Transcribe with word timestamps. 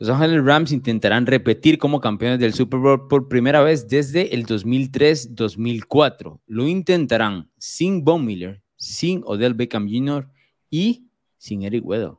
Los 0.00 0.10
Ángeles 0.10 0.44
Rams 0.44 0.70
intentarán 0.70 1.26
repetir 1.26 1.76
como 1.76 2.00
campeones 2.00 2.38
del 2.38 2.54
Super 2.54 2.78
Bowl 2.78 3.08
por 3.08 3.26
primera 3.26 3.62
vez 3.62 3.88
desde 3.88 4.32
el 4.32 4.46
2003-2004. 4.46 6.40
Lo 6.46 6.68
intentarán 6.68 7.50
sin 7.58 8.04
Von 8.04 8.24
Miller, 8.24 8.62
sin 8.76 9.22
Odell 9.24 9.54
Beckham 9.54 9.88
Jr. 9.88 10.30
y 10.70 11.08
sin 11.36 11.64
Eric 11.64 11.84
Weddle. 11.84 12.12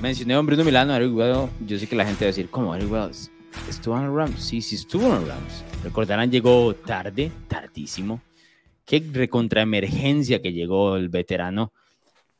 Mencioné 0.00 0.34
a 0.34 0.40
Bruno 0.40 0.64
Milano, 0.64 0.92
Eric 0.96 1.14
Weddle. 1.14 1.50
Yo 1.64 1.78
sé 1.78 1.86
que 1.86 1.94
la 1.94 2.04
gente 2.04 2.24
va 2.24 2.26
a 2.26 2.32
decir, 2.32 2.50
¿cómo 2.50 2.74
Eric 2.74 2.90
Weddle? 2.90 3.31
¿Estuvo 3.68 3.98
en 3.98 4.14
Rams? 4.14 4.40
Sí, 4.42 4.60
sí 4.60 4.76
estuvo 4.76 5.06
en 5.06 5.26
Rams. 5.26 5.64
Recordarán, 5.82 6.30
llegó 6.30 6.74
tarde, 6.74 7.32
tardísimo. 7.48 8.20
Qué 8.84 9.02
recontraemergencia 9.12 10.42
que 10.42 10.52
llegó 10.52 10.96
el 10.96 11.08
veterano 11.08 11.72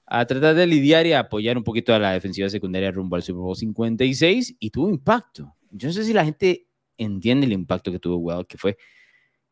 a 0.06 0.26
tratar 0.26 0.54
de 0.54 0.66
lidiar 0.66 1.06
y 1.06 1.12
apoyar 1.12 1.56
un 1.56 1.64
poquito 1.64 1.94
a 1.94 1.98
la 1.98 2.12
defensiva 2.12 2.48
secundaria 2.48 2.90
rumbo 2.90 3.16
al 3.16 3.22
Super 3.22 3.40
Bowl 3.40 3.56
56 3.56 4.56
y 4.58 4.70
tuvo 4.70 4.90
impacto. 4.90 5.54
Yo 5.70 5.88
no 5.88 5.92
sé 5.94 6.04
si 6.04 6.12
la 6.12 6.24
gente 6.24 6.66
entiende 6.98 7.46
el 7.46 7.52
impacto 7.52 7.90
que 7.90 7.98
tuvo 7.98 8.16
Well, 8.16 8.46
que 8.46 8.58
fue 8.58 8.76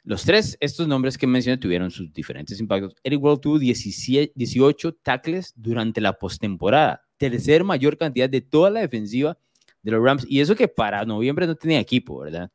los 0.03 0.25
tres, 0.25 0.57
estos 0.61 0.89
nombres 0.89 1.19
que 1.19 1.27
mencioné 1.27 1.59
tuvieron 1.59 1.91
sus 1.91 2.13
diferentes 2.13 2.59
impactos. 2.59 2.95
Eric 3.03 3.23
Well 3.23 3.39
tuvo 3.41 3.59
17, 3.59 4.33
18 4.35 4.95
tackles 5.03 5.53
durante 5.57 6.01
la 6.01 6.19
postemporada, 6.19 7.03
tercer 7.17 7.65
mayor 7.65 7.99
cantidad 7.99 8.29
de 8.29 8.41
toda 8.41 8.71
la 8.71 8.81
defensiva 8.81 9.39
de 9.83 9.91
los 9.91 10.03
Rams. 10.03 10.27
Y 10.29 10.41
eso 10.41 10.55
que 10.55 10.69
para 10.69 11.05
noviembre 11.05 11.47
no 11.47 11.55
tenía 11.55 11.81
equipo, 11.81 12.21
¿verdad? 12.21 12.51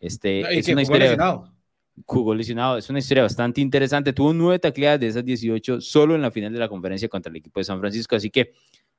Este, 0.00 0.40
es 0.58 0.68
una 0.68 0.82
historia. 0.82 1.16
Jugó 2.06 2.32
lesionado. 2.32 2.78
Es 2.78 2.88
una 2.90 3.00
historia 3.00 3.24
bastante 3.24 3.60
interesante. 3.60 4.12
Tuvo 4.12 4.32
nueve 4.32 4.60
tacleadas 4.60 5.00
de 5.00 5.08
esas 5.08 5.24
18 5.24 5.80
solo 5.80 6.14
en 6.14 6.22
la 6.22 6.30
final 6.30 6.52
de 6.52 6.60
la 6.60 6.68
conferencia 6.68 7.08
contra 7.08 7.30
el 7.30 7.36
equipo 7.36 7.58
de 7.58 7.64
San 7.64 7.80
Francisco. 7.80 8.14
Así 8.14 8.30
que 8.30 8.52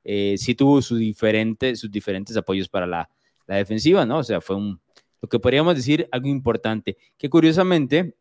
eh, 0.04 0.34
sí 0.36 0.54
tuvo 0.54 0.82
su 0.82 0.96
diferente, 0.96 1.76
sus 1.76 1.90
diferentes 1.90 2.36
apoyos 2.36 2.68
para 2.68 2.86
la, 2.86 3.08
la 3.46 3.56
defensiva, 3.56 4.04
¿no? 4.04 4.18
O 4.18 4.22
sea, 4.22 4.42
fue 4.42 4.56
un, 4.56 4.80
lo 5.20 5.28
que 5.28 5.38
podríamos 5.38 5.74
decir 5.74 6.08
algo 6.12 6.28
importante. 6.28 6.96
Que 7.16 7.30
curiosamente, 7.30 8.16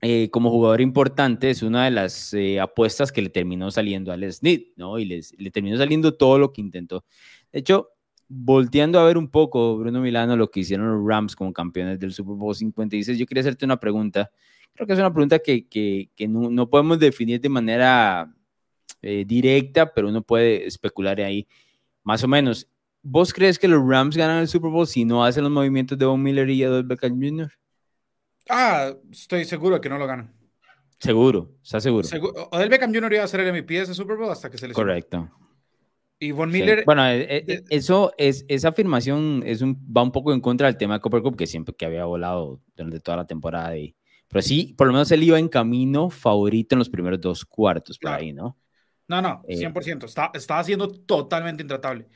eh, 0.00 0.28
como 0.30 0.50
jugador 0.50 0.80
importante, 0.80 1.50
es 1.50 1.62
una 1.62 1.84
de 1.84 1.90
las 1.90 2.34
eh, 2.34 2.60
apuestas 2.60 3.12
que 3.12 3.22
le 3.22 3.30
terminó 3.30 3.70
saliendo 3.70 4.12
al 4.12 4.30
Snit, 4.32 4.72
¿no? 4.76 4.98
Y 4.98 5.04
les, 5.04 5.38
le 5.38 5.50
terminó 5.50 5.76
saliendo 5.76 6.14
todo 6.14 6.38
lo 6.38 6.52
que 6.52 6.60
intentó. 6.60 7.04
De 7.52 7.60
hecho, 7.60 7.90
volteando 8.32 9.00
a 9.00 9.04
ver 9.04 9.18
un 9.18 9.28
poco, 9.28 9.76
Bruno 9.76 10.00
Milano, 10.00 10.36
lo 10.36 10.50
que 10.50 10.60
hicieron 10.60 10.88
los 10.88 11.06
Rams 11.06 11.34
como 11.34 11.52
campeones 11.52 11.98
del 11.98 12.12
Super 12.12 12.36
Bowl 12.36 12.54
56, 12.54 13.18
yo 13.18 13.26
quería 13.26 13.40
hacerte 13.40 13.64
una 13.64 13.80
pregunta. 13.80 14.30
Creo 14.72 14.86
que 14.86 14.92
es 14.92 14.98
una 15.00 15.12
pregunta 15.12 15.40
que, 15.40 15.66
que, 15.66 16.10
que 16.14 16.28
no, 16.28 16.48
no, 16.48 16.70
podemos 16.70 17.00
definir 17.00 17.40
de 17.40 17.48
manera 17.48 18.32
eh, 19.02 19.24
directa, 19.26 19.92
pero 19.92 20.08
uno 20.08 20.22
puede 20.22 20.64
especular 20.64 21.20
ahí 21.20 21.46
más 22.04 22.22
o 22.22 22.28
menos. 22.28 22.68
¿Vos 23.02 23.32
crees 23.32 23.58
que 23.58 23.66
los 23.66 23.84
Rams 23.84 24.16
ganan 24.16 24.38
el 24.38 24.48
Super 24.48 24.70
Bowl 24.70 24.86
si 24.86 25.04
no 25.04 25.24
hacen 25.24 25.42
los 25.42 25.52
movimientos 25.52 25.98
de 25.98 26.06
Von 26.06 26.22
Miller 26.22 26.48
y 26.48 26.64
Odell 26.64 26.84
Beckham 26.84 27.20
Jr.? 27.20 27.50
Ah, 28.48 28.92
estoy 29.10 29.44
seguro 29.44 29.74
de 29.74 29.80
que 29.80 29.88
no 29.88 29.98
lo 29.98 30.06
ganan. 30.06 30.32
Seguro, 31.00 31.56
¿estás 31.64 31.82
seguro? 31.82 32.06
seguro 32.06 32.48
Odell 32.52 32.68
Beckham 32.68 32.94
Jr. 32.94 33.12
iba 33.14 33.24
a 33.24 33.28
ser 33.28 33.40
el 33.40 33.52
MVP 33.52 33.74
de 33.74 33.80
ese 33.80 33.94
Super 33.94 34.16
Bowl 34.16 34.30
hasta 34.30 34.48
que 34.50 34.58
se 34.58 34.68
les 34.68 34.76
Correcto. 34.76 35.28
Y 36.22 36.32
Von 36.32 36.50
Miller. 36.50 36.84
Bueno, 36.84 37.08
eh, 37.08 37.44
eh, 37.48 37.64
eso 37.70 38.12
es, 38.18 38.44
esa 38.46 38.68
afirmación 38.68 39.42
es 39.46 39.62
un, 39.62 39.74
va 39.74 40.02
un 40.02 40.12
poco 40.12 40.34
en 40.34 40.40
contra 40.40 40.66
del 40.66 40.76
tema 40.76 40.94
de 40.94 41.00
Copper 41.00 41.22
Cup, 41.22 41.34
que 41.34 41.46
siempre 41.46 41.74
que 41.74 41.86
había 41.86 42.04
volado 42.04 42.60
durante 42.76 43.00
toda 43.00 43.16
la 43.16 43.26
temporada. 43.26 43.74
Y, 43.78 43.96
pero 44.28 44.42
sí, 44.42 44.74
por 44.76 44.86
lo 44.86 44.92
menos 44.92 45.10
él 45.12 45.22
iba 45.22 45.38
en 45.38 45.48
camino 45.48 46.10
favorito 46.10 46.74
en 46.74 46.80
los 46.80 46.90
primeros 46.90 47.22
dos 47.22 47.46
cuartos, 47.46 47.98
por 47.98 48.12
ahí, 48.12 48.34
¿no? 48.34 48.58
No, 49.08 49.22
no, 49.22 49.42
100%. 49.48 50.02
Eh, 50.02 50.06
está, 50.06 50.30
estaba 50.34 50.62
siendo 50.62 50.88
totalmente 50.88 51.62
intratable. 51.62 52.06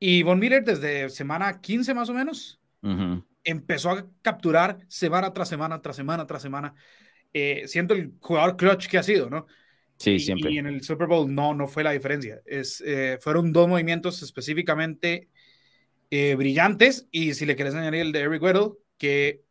Y 0.00 0.22
Von 0.22 0.38
Miller, 0.38 0.64
desde 0.64 1.10
semana 1.10 1.60
15 1.60 1.92
más 1.92 2.08
o 2.08 2.14
menos, 2.14 2.62
empezó 3.44 3.90
a 3.90 4.06
capturar 4.22 4.78
semana 4.88 5.34
tras 5.34 5.50
semana, 5.50 5.82
tras 5.82 5.96
semana, 5.96 6.26
tras 6.26 6.40
semana. 6.40 6.74
siento 7.66 7.92
el 7.92 8.14
jugador 8.20 8.56
clutch 8.56 8.88
que 8.88 8.96
ha 8.96 9.02
sido, 9.02 9.28
¿no? 9.28 9.46
Sí, 10.04 10.18
siempre. 10.18 10.52
Y 10.52 10.58
en 10.58 10.66
el 10.66 10.82
Super 10.82 11.06
Bowl 11.06 11.34
no, 11.34 11.54
no 11.54 11.66
fue 11.66 11.82
la 11.82 11.92
diferencia. 11.92 12.42
Es, 12.44 12.82
eh, 12.86 13.18
fueron 13.22 13.54
dos 13.54 13.66
movimientos 13.66 14.22
específicamente 14.22 15.30
eh, 16.10 16.34
brillantes. 16.34 17.08
Y 17.10 17.32
si 17.32 17.46
le 17.46 17.56
quieres 17.56 17.74
añadir 17.74 18.02
el 18.02 18.12
de 18.12 18.20
Eric 18.20 18.42
Weddle, 18.42 18.72
que, 18.98 19.44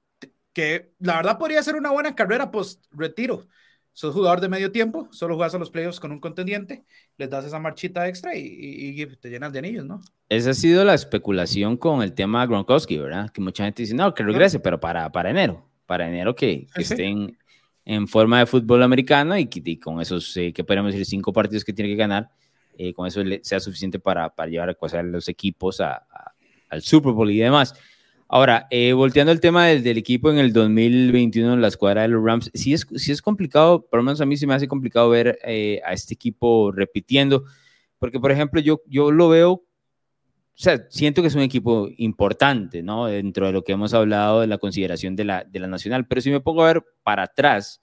que 0.53 0.91
la 0.99 1.15
verdad 1.15 1.39
podría 1.39 1.63
ser 1.63 1.75
una 1.75 1.89
buena 1.89 2.13
carrera 2.13 2.51
post-retiro. 2.51 3.47
Sos 3.93 4.13
jugador 4.13 4.41
de 4.41 4.49
medio 4.49 4.71
tiempo, 4.71 5.07
solo 5.11 5.35
juegas 5.35 5.55
a 5.55 5.59
los 5.59 5.71
playoffs 5.71 5.99
con 5.99 6.11
un 6.11 6.19
contendiente, 6.19 6.83
les 7.17 7.29
das 7.29 7.45
esa 7.45 7.59
marchita 7.59 8.07
extra 8.07 8.35
y, 8.35 9.05
te 9.21 9.29
llenas 9.29 9.53
de 9.53 9.59
anillos, 9.59 9.85
¿no? 9.85 10.01
Esa 10.29 10.49
ha 10.49 10.53
sido 10.55 10.83
la 10.83 10.95
especulación 10.95 11.77
con 11.77 12.01
el 12.01 12.13
tema 12.13 12.45
Gronkowski, 12.47 12.97
¿verdad? 12.97 13.29
Que 13.29 13.41
mucha 13.41 13.65
gente 13.65 13.83
dice, 13.83 13.93
no, 13.93 14.13
que 14.15 14.23
regrese, 14.23 14.59
pero 14.59 14.79
para, 14.79 15.11
para 15.11 15.29
enero, 15.29 15.69
para 15.85 16.07
enero 16.07 16.33
que, 16.33 16.67
que 16.73 16.81
estén 16.81 17.37
en 17.85 18.07
forma 18.07 18.39
de 18.39 18.45
fútbol 18.45 18.83
americano 18.83 19.37
y, 19.37 19.47
con 19.77 20.01
esos, 20.01 20.35
eh, 20.37 20.53
que 20.53 20.63
podríamos 20.63 20.91
decir, 20.91 21.05
cinco 21.05 21.33
partidos 21.33 21.63
que 21.63 21.73
tiene 21.73 21.89
que 21.89 21.97
ganar, 21.97 22.29
eh, 22.77 22.93
con 22.93 23.07
eso 23.07 23.21
sea 23.41 23.59
suficiente 23.59 23.99
para, 23.99 24.33
para 24.33 24.49
llevar 24.49 24.69
a 24.69 25.03
los 25.03 25.27
equipos 25.27 25.81
a, 25.81 26.05
al 26.69 26.81
Super 26.81 27.11
Bowl 27.11 27.29
y 27.29 27.39
demás. 27.39 27.73
Ahora, 28.27 28.67
eh, 28.71 28.93
volteando 28.93 29.31
el 29.31 29.39
tema 29.39 29.67
del, 29.67 29.83
del, 29.83 29.97
equipo 29.97 30.31
en 30.31 30.39
el 30.39 30.53
2021 30.53 31.53
en 31.53 31.61
la 31.61 31.67
escuadra 31.67 32.01
de 32.03 32.07
los 32.07 32.23
Rams, 32.23 32.49
sí 32.53 32.73
es, 32.73 32.87
sí 32.95 33.11
es 33.11 33.21
complicado, 33.21 33.85
por 33.85 33.99
lo 33.99 34.03
menos 34.03 34.21
a 34.21 34.25
mí 34.25 34.37
se 34.37 34.47
me 34.47 34.55
hace 34.55 34.67
complicado 34.67 35.09
ver 35.09 35.37
a 35.85 35.93
este 35.93 36.15
equipo 36.15 36.71
repitiendo, 36.71 37.43
porque 37.99 38.19
por 38.19 38.31
ejemplo 38.31 38.59
yo, 38.59 38.81
yo 38.87 39.11
lo 39.11 39.29
veo 39.29 39.63
o 40.55 40.61
sea, 40.61 40.85
siento 40.89 41.21
que 41.23 41.29
es 41.29 41.35
un 41.35 41.41
equipo 41.41 41.89
importante, 41.97 42.83
¿no? 42.83 43.07
Dentro 43.07 43.47
de 43.47 43.53
lo 43.53 43.63
que 43.63 43.71
hemos 43.71 43.93
hablado 43.95 44.41
de 44.41 44.47
la 44.47 44.59
consideración 44.59 45.15
de 45.15 45.25
la, 45.25 45.43
de 45.43 45.59
la 45.59 45.67
nacional. 45.67 46.05
Pero 46.07 46.21
si 46.21 46.29
me 46.29 46.41
pongo 46.41 46.63
a 46.63 46.67
ver 46.73 46.83
para 47.01 47.23
atrás, 47.23 47.81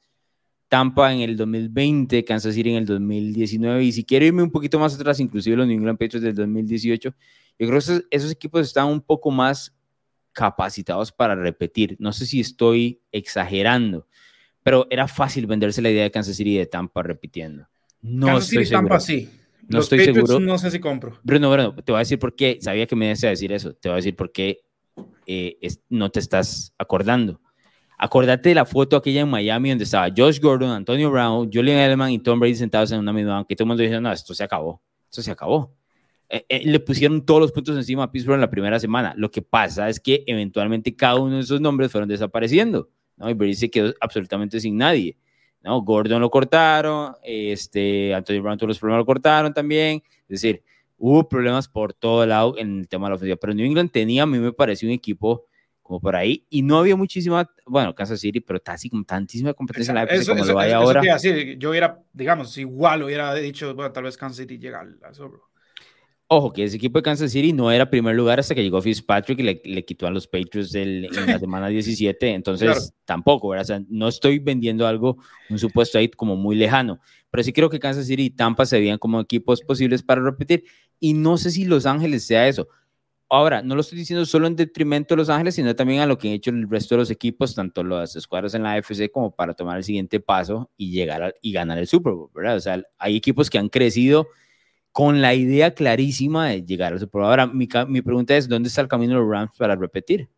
Tampa 0.69 1.13
en 1.13 1.21
el 1.21 1.37
2020, 1.37 2.25
Kansas 2.25 2.55
City 2.55 2.71
en 2.71 2.77
el 2.77 2.87
2019, 2.87 3.83
y 3.83 3.91
si 3.91 4.05
quiero 4.05 4.25
irme 4.25 4.45
un 4.45 4.53
poquito 4.53 4.79
más 4.79 4.95
atrás, 4.95 5.19
inclusive 5.19 5.57
los 5.57 5.67
New 5.67 5.77
England 5.77 5.99
Patriots 5.99 6.23
del 6.23 6.37
2018, 6.37 7.11
yo 7.11 7.17
creo 7.67 7.71
que 7.73 7.79
esos, 7.79 8.05
esos 8.09 8.31
equipos 8.31 8.61
están 8.61 8.87
un 8.87 9.01
poco 9.01 9.33
más 9.33 9.77
capacitados 10.33 11.11
para 11.11 11.35
repetir. 11.35 11.97
No 11.99 12.13
sé 12.13 12.25
si 12.25 12.39
estoy 12.39 13.03
exagerando, 13.11 14.07
pero 14.63 14.87
era 14.91 15.09
fácil 15.09 15.49
venderse 15.49 15.83
la 15.83 15.91
idea 15.91 16.05
de 16.05 16.13
Kansas 16.13 16.37
City 16.37 16.55
y 16.55 16.59
de 16.59 16.67
Tampa 16.67 17.03
repitiendo. 17.03 17.67
No 18.01 18.29
Kansas 18.29 18.47
City 18.47 18.71
Tampa 18.71 19.01
sí. 19.01 19.29
No 19.69 19.81
estoy 19.81 20.04
seguro. 20.04 20.41
No 20.41 20.59
sé 20.59 20.71
si 20.71 20.81
compro. 20.81 21.19
Bruno, 21.22 21.50
Bruno, 21.50 21.75
te 21.75 21.93
voy 21.93 21.98
a 21.98 22.00
decir 22.00 22.19
por 22.19 22.34
qué. 22.34 22.59
Sabía 22.60 22.87
que 22.87 22.97
me 22.97 23.06
ibas 23.06 23.22
a 23.25 23.28
decir 23.28 23.53
eso. 23.53 23.75
Te 23.75 23.88
voy 23.88 23.94
a 23.94 23.97
decir 23.97 24.16
por 24.16 24.32
qué 24.32 24.60
eh, 25.26 25.59
no 25.88 26.10
te 26.10 26.21
estás 26.21 26.75
acordando. 26.78 27.41
Acordate 28.03 28.48
de 28.48 28.54
la 28.54 28.65
foto 28.65 28.97
aquella 28.97 29.21
en 29.21 29.28
Miami 29.28 29.69
donde 29.69 29.84
estaba 29.84 30.09
Josh 30.16 30.41
Gordon, 30.41 30.71
Antonio 30.71 31.10
Brown, 31.10 31.50
Julian 31.53 31.76
Edelman 31.78 32.10
y 32.10 32.19
Tom 32.19 32.41
Brady 32.41 32.54
sentados 32.54 32.91
en 32.93 32.98
una 32.98 33.12
misma 33.12 33.34
banca. 33.34 33.48
Y 33.50 33.56
todo 33.56 33.65
el 33.65 33.69
mundo 33.69 33.82
dijo, 33.82 34.00
no, 34.00 34.10
esto 34.10 34.32
se 34.32 34.43
acabó. 34.43 34.82
Esto 35.10 35.21
se 35.21 35.31
acabó. 35.31 35.77
Eh, 36.31 36.47
eh, 36.48 36.62
le 36.65 36.81
pusieron 36.81 37.27
todos 37.27 37.41
los 37.41 37.53
puntos 37.53 37.77
encima 37.77 38.04
a 38.04 38.10
Pittsburgh 38.10 38.37
en 38.37 38.41
la 38.41 38.50
primera 38.50 38.81
semana. 38.81 39.12
Lo 39.16 39.31
que 39.31 39.42
pasa 39.42 39.88
es 39.91 40.00
que 40.00 40.25
eventualmente 40.27 40.97
cada 40.97 41.16
uno 41.16 41.37
de 41.37 41.42
esos 41.42 41.60
nombres 41.60 41.92
fueron 41.92 42.09
desapareciendo. 42.09 42.88
¿no? 43.16 43.28
Y 43.28 43.34
Brady 43.34 43.54
se 43.54 43.71
quedó 43.71 43.92
absolutamente 44.00 44.60
sin 44.60 44.78
nadie. 44.78 45.19
¿No? 45.62 45.82
Gordon 45.82 46.21
lo 46.21 46.31
cortaron, 46.31 47.15
este, 47.22 48.15
Antonio 48.15 48.43
Brown 48.43 48.59
todos 48.59 48.69
los 48.69 48.78
problemas 48.78 49.00
lo 49.00 49.06
cortaron 49.06 49.53
también, 49.53 50.03
es 50.22 50.41
decir, 50.41 50.62
hubo 50.97 51.28
problemas 51.28 51.69
por 51.69 51.93
todo 51.93 52.25
lado 52.26 52.56
en 52.59 52.81
el 52.81 52.88
tema 52.88 53.06
de 53.06 53.10
la 53.10 53.16
ofensiva, 53.16 53.37
pero 53.37 53.54
New 53.54 53.66
England 53.66 53.91
tenía, 53.91 54.25
a 54.25 54.26
mí 54.26 54.38
me 54.38 54.53
pareció 54.53 54.88
un 54.88 54.94
equipo 54.94 55.47
como 55.82 56.00
por 56.00 56.15
ahí, 56.15 56.47
y 56.48 56.62
no 56.62 56.78
había 56.78 56.94
muchísima, 56.94 57.50
bueno, 57.66 57.93
Kansas 57.97 58.21
City, 58.21 58.38
pero 58.41 58.60
así 58.66 58.89
como 58.89 59.03
tantísima 59.03 59.53
competencia 59.54 59.91
en 59.91 59.97
la 59.97 60.04
eso, 60.04 60.33
como 60.33 60.45
lo 60.45 60.59
hay 60.59 60.71
ahora. 60.71 61.03
yo 61.59 61.71
hubiera, 61.71 62.01
digamos, 62.13 62.56
igual 62.59 63.03
hubiera 63.03 63.34
dicho, 63.34 63.74
bueno, 63.74 63.91
tal 63.91 64.04
vez 64.04 64.16
Kansas 64.16 64.36
City 64.36 64.59
llega 64.59 64.80
al, 64.80 65.01
al 65.03 65.15
Ojo, 66.32 66.53
que 66.53 66.62
ese 66.62 66.77
equipo 66.77 66.97
de 66.97 67.03
Kansas 67.03 67.32
City 67.32 67.53
no 67.53 67.72
era 67.72 67.91
primer 67.91 68.15
lugar 68.15 68.38
hasta 68.38 68.54
que 68.54 68.62
llegó 68.62 68.80
Fitzpatrick 68.80 69.41
y 69.41 69.42
le, 69.42 69.60
le 69.65 69.84
quitó 69.84 70.06
a 70.06 70.12
los 70.12 70.28
Patriots 70.28 70.72
en 70.77 71.03
la 71.03 71.10
semana 71.41 71.66
17. 71.66 72.34
Entonces, 72.34 72.94
tampoco, 73.04 73.48
¿verdad? 73.48 73.65
O 73.65 73.66
sea, 73.66 73.82
no 73.88 74.06
estoy 74.06 74.38
vendiendo 74.38 74.86
algo, 74.86 75.16
un 75.48 75.59
supuesto 75.59 75.98
ahí 75.98 76.09
como 76.09 76.36
muy 76.36 76.54
lejano. 76.54 77.00
Pero 77.32 77.42
sí 77.42 77.53
creo 77.53 77.68
que 77.68 77.80
Kansas 77.80 78.06
City 78.06 78.27
y 78.27 78.30
Tampa 78.30 78.65
se 78.65 78.78
veían 78.78 78.98
como 78.98 79.18
equipos 79.18 79.60
posibles 79.62 80.04
para 80.04 80.22
repetir. 80.22 80.62
Y 81.00 81.15
no 81.15 81.36
sé 81.36 81.50
si 81.50 81.65
Los 81.65 81.84
Ángeles 81.84 82.24
sea 82.24 82.47
eso. 82.47 82.68
Ahora, 83.28 83.60
no 83.62 83.74
lo 83.74 83.80
estoy 83.80 83.98
diciendo 83.98 84.24
solo 84.24 84.47
en 84.47 84.54
detrimento 84.54 85.15
de 85.15 85.18
Los 85.18 85.30
Ángeles, 85.30 85.56
sino 85.56 85.74
también 85.74 86.00
a 86.00 86.06
lo 86.06 86.16
que 86.16 86.28
han 86.28 86.34
hecho 86.34 86.50
el 86.53 86.71
resto 86.71 86.94
de 86.94 87.00
los 87.00 87.10
equipos, 87.10 87.56
tanto 87.56 87.82
las 87.82 88.15
escuadras 88.15 88.54
en 88.54 88.62
la 88.62 88.74
AFC 88.74 89.10
como 89.10 89.34
para 89.34 89.54
tomar 89.54 89.78
el 89.78 89.82
siguiente 89.82 90.21
paso 90.21 90.71
y 90.77 90.92
llegar 90.92 91.34
y 91.42 91.50
ganar 91.50 91.78
el 91.78 91.88
Super 91.88 92.12
Bowl, 92.12 92.30
¿verdad? 92.32 92.54
O 92.54 92.60
sea, 92.60 92.80
hay 92.98 93.16
equipos 93.16 93.50
que 93.50 93.59
han 93.59 93.68
crecido 93.68 94.28
con 94.92 95.21
la 95.21 95.34
idea 95.34 95.75
clarísima 95.75 96.48
de 96.48 96.65
llegar 96.65 96.92
al 96.92 97.01
Super 97.01 97.21
Bowl. 97.21 97.31
Ahora, 97.31 97.47
mi, 97.47 97.69
mi, 97.89 98.03
pregunta 98.03 98.37
es, 98.37 98.48
¿dónde 98.48 98.69
está 98.69 98.81
el 98.81 98.89
camino 98.89 99.15
de 99.15 99.21
los 99.21 99.31
Rams 99.31 99.53
para 99.57 99.77
repetir? 99.77 100.28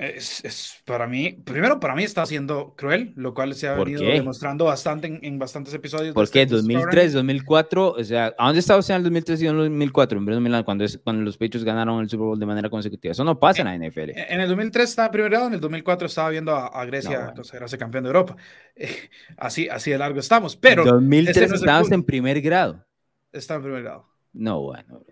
Es, 0.00 0.80
para 0.86 1.06
mí, 1.06 1.30
primero 1.44 1.78
para 1.78 1.94
mí 1.94 2.04
está 2.04 2.24
siendo 2.24 2.74
cruel, 2.74 3.12
lo 3.16 3.34
cual 3.34 3.54
se 3.54 3.68
ha 3.68 3.74
venido 3.74 4.00
demostrando 4.00 4.64
bastante 4.64 5.20
en, 5.20 5.38
bastantes 5.38 5.74
episodios. 5.74 6.14
¿Por 6.14 6.30
qué? 6.30 6.46
2003, 6.46 7.12
2004, 7.12 7.90
o 7.90 8.04
sea, 8.04 8.34
¿a 8.38 8.46
dónde 8.46 8.60
estaba 8.60 8.80
usted 8.80 8.94
en 8.94 9.00
el 9.00 9.02
2003 9.04 9.42
y 9.42 9.46
en 9.46 9.50
el 9.50 9.58
2004? 9.58 10.18
En 10.18 10.42
Milan, 10.42 10.64
cuando, 10.64 10.84
es, 10.84 10.98
cuando 11.04 11.22
los 11.22 11.36
Patriots 11.36 11.64
ganaron 11.64 12.00
el 12.00 12.08
Super 12.08 12.24
Bowl 12.24 12.40
de 12.40 12.46
manera 12.46 12.70
consecutiva. 12.70 13.12
Eso 13.12 13.24
no 13.24 13.38
pasa 13.38 13.60
en, 13.60 13.66
la 13.66 13.88
NFL. 13.88 14.12
En, 14.14 14.40
el 14.40 14.48
2003 14.48 14.88
estaba 14.88 15.10
primero 15.10 15.28
grado, 15.28 15.48
en 15.48 15.54
el 15.54 15.60
2004 15.60 16.06
estaba 16.06 16.30
viendo 16.30 16.56
a, 16.56 16.82
Grecia 16.86 17.34
considerarse 17.34 17.76
campeón 17.76 18.04
de 18.04 18.08
Europa. 18.08 18.36
así, 19.36 19.68
así 19.68 19.90
de 19.90 19.98
largo 19.98 20.18
estamos, 20.18 20.56
pero... 20.56 20.80
En 20.80 20.88
2003 20.88 21.52
estabas 21.52 21.92
en 21.92 22.02
primer 22.04 22.40
grado. 22.40 22.86
Estaba 23.32 23.58
en 23.58 23.62
primer 23.64 23.82
grado. 23.82 24.06
No, 24.32 24.60
bueno. 24.60 25.02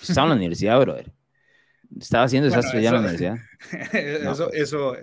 Estaba 0.00 0.26
en 0.26 0.30
la 0.30 0.36
universidad, 0.36 0.80
brother. 0.80 1.12
Estaba 1.98 2.24
haciendo 2.24 2.48
esa 2.48 2.60
bueno, 2.60 2.78
en 2.78 2.84
la 2.84 2.98
universidad. 3.00 3.36
Eso, 3.92 4.52
eso, 4.52 4.96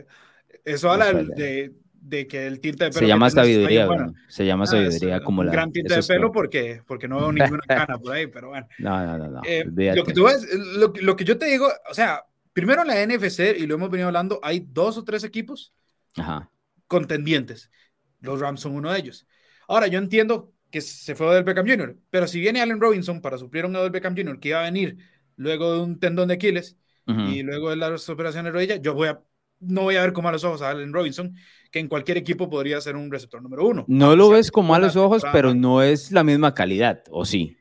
eso 0.65 0.91
habla 0.91 1.13
de, 1.13 1.73
de, 1.93 2.27
que 2.27 2.47
el 2.47 2.59
tinte 2.59 2.85
de 2.85 2.89
pelo. 2.89 2.99
Se 2.99 3.07
llama 3.07 3.29
sabiduría, 3.29 3.85
bueno. 3.85 4.13
Se 4.27 4.45
llama 4.45 4.65
ah, 4.65 4.67
sabiduría 4.67 5.21
como 5.21 5.43
la. 5.43 5.51
gran 5.51 5.71
tinte 5.71 5.95
de 5.95 6.03
pelo 6.03 6.31
porque, 6.31 6.81
porque 6.85 7.07
no 7.07 7.19
veo 7.19 7.31
ninguna 7.31 7.63
cana 7.67 7.97
por 7.97 8.13
ahí, 8.13 8.27
pero 8.27 8.49
bueno. 8.49 8.67
No, 8.79 9.05
no, 9.05 9.17
no. 9.17 9.27
no. 9.29 9.41
Eh, 9.45 9.65
lo, 9.65 10.03
que 10.03 10.13
tú 10.13 10.25
ves, 10.25 10.47
lo, 10.53 10.93
lo, 11.01 11.15
que 11.15 11.23
yo 11.23 11.37
te 11.37 11.45
digo, 11.45 11.67
o 11.89 11.93
sea, 11.93 12.25
primero 12.53 12.81
en 12.81 12.87
la 12.89 13.01
NFC, 13.05 13.57
y 13.57 13.65
lo 13.65 13.75
hemos 13.75 13.89
venido 13.89 14.07
hablando, 14.07 14.39
hay 14.43 14.65
dos 14.67 14.97
o 14.97 15.03
tres 15.03 15.23
equipos 15.23 15.73
Ajá. 16.17 16.49
contendientes. 16.87 17.71
Los 18.19 18.39
Rams 18.39 18.59
son 18.59 18.73
uno 18.73 18.91
de 18.91 18.99
ellos. 18.99 19.27
Ahora, 19.67 19.87
yo 19.87 19.97
entiendo 19.97 20.53
que 20.71 20.81
se 20.81 21.13
fue 21.15 21.33
del 21.35 21.43
Beckham 21.43 21.67
Jr., 21.67 21.97
pero 22.09 22.27
si 22.27 22.39
viene 22.39 22.61
Allen 22.61 22.79
Robinson 22.79 23.21
para 23.21 23.37
suplir 23.37 23.65
a 23.65 23.67
un 23.67 23.75
Odell 23.75 23.91
Beckham 23.91 24.15
Jr. 24.15 24.39
que 24.39 24.49
iba 24.49 24.59
a 24.61 24.63
venir 24.63 24.97
luego 25.35 25.73
de 25.73 25.81
un 25.81 25.99
tendón 25.99 26.29
de 26.29 26.35
Aquiles, 26.35 26.77
y 27.07 27.43
luego 27.43 27.71
de 27.71 27.75
las 27.75 28.07
operaciones 28.07 28.45
de 28.45 28.53
rodilla, 28.53 28.75
yo 28.77 28.93
voy 28.93 29.09
a, 29.09 29.19
no 29.59 29.81
voy 29.81 29.97
a 29.97 30.01
ver 30.01 30.13
con 30.13 30.23
malos 30.23 30.45
ojos 30.45 30.61
a 30.61 30.69
Allen 30.69 30.93
Robinson, 30.93 31.35
que 31.69 31.79
en 31.79 31.89
cualquier 31.89 32.17
equipo 32.17 32.49
podría 32.49 32.79
ser 32.79 32.95
un 32.95 33.11
receptor 33.11 33.41
número 33.41 33.67
uno. 33.67 33.83
No 33.89 34.15
lo 34.15 34.29
ves 34.29 34.49
con 34.49 34.65
malos 34.65 34.95
ojos, 34.95 35.21
pero 35.33 35.53
no 35.53 35.81
es 35.81 36.13
la 36.13 36.23
misma 36.23 36.53
calidad, 36.53 37.03
¿o 37.09 37.25
sí? 37.25 37.57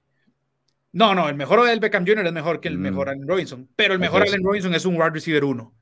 No, 0.92 1.16
no, 1.16 1.28
el 1.28 1.34
mejor 1.34 1.66
del 1.66 1.80
Beckham 1.80 2.06
Jr. 2.06 2.26
es 2.26 2.32
mejor 2.32 2.60
que 2.60 2.68
el 2.68 2.78
mm. 2.78 2.80
mejor 2.80 3.08
Allen 3.08 3.26
Robinson, 3.26 3.68
pero 3.74 3.94
el 3.94 3.98
mejor 3.98 4.22
Allen 4.22 4.44
Robinson 4.44 4.72
es 4.74 4.84
un 4.84 4.94
wide 4.94 5.10
receiver 5.10 5.44
uno. 5.44 5.74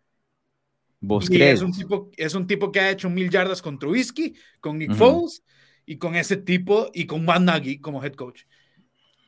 ¿Vos 1.00 1.28
crees? 1.28 1.60
Es 1.60 1.62
un, 1.62 1.72
tipo, 1.72 2.10
es 2.16 2.34
un 2.34 2.46
tipo 2.46 2.72
que 2.72 2.80
ha 2.80 2.90
hecho 2.90 3.10
mil 3.10 3.28
yardas 3.28 3.60
con 3.60 3.78
Trubisky, 3.78 4.34
con 4.60 4.78
Nick 4.78 4.94
Foles 4.94 5.44
y 5.88 5.96
con 5.96 6.14
ese 6.16 6.36
tipo 6.36 6.90
y 6.92 7.06
con 7.06 7.24
Matt 7.24 7.40
Nagy 7.40 7.80
como 7.80 8.04
head 8.04 8.12
coach. 8.12 8.42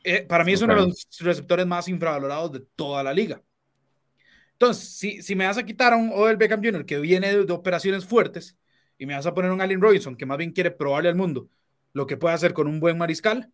Eh, 0.05 0.27
para 0.29 0.45
mí 0.45 0.53
es 0.53 0.61
uno 0.61 0.75
de 0.75 0.81
los 0.83 1.07
receptores 1.21 1.67
más 1.67 1.89
infravalorados 1.89 2.53
de 2.53 2.61
toda 2.77 3.03
la 3.03 3.15
liga. 3.15 3.43
Entonces, 4.53 4.91
si, 4.91 5.23
si 5.23 5.35
me 5.35 5.47
vas 5.47 5.57
a 5.57 5.65
quitar 5.65 5.95
a 5.95 5.97
un 5.97 6.13
Odell 6.13 6.37
Beckham 6.37 6.63
Jr. 6.63 6.85
que 6.85 7.01
viene 7.01 7.35
de, 7.35 7.51
operaciones 7.51 8.05
fuertes 8.05 8.59
y 8.99 9.07
me 9.07 9.15
vas 9.15 9.25
a 9.25 9.33
poner 9.33 9.53
un 9.53 9.63
Allen 9.63 9.81
Robinson 9.81 10.17
que 10.17 10.27
más 10.27 10.37
bien 10.37 10.53
quiere 10.53 10.71
probarle 10.71 11.09
al 11.09 11.17
mundo 11.17 11.49
lo 11.95 12.07
que 12.07 12.19
puede 12.19 12.35
hacer 12.35 12.53
con 12.53 12.69
un 12.69 12.79
buen 12.79 12.99
mariscal, 12.99 13.51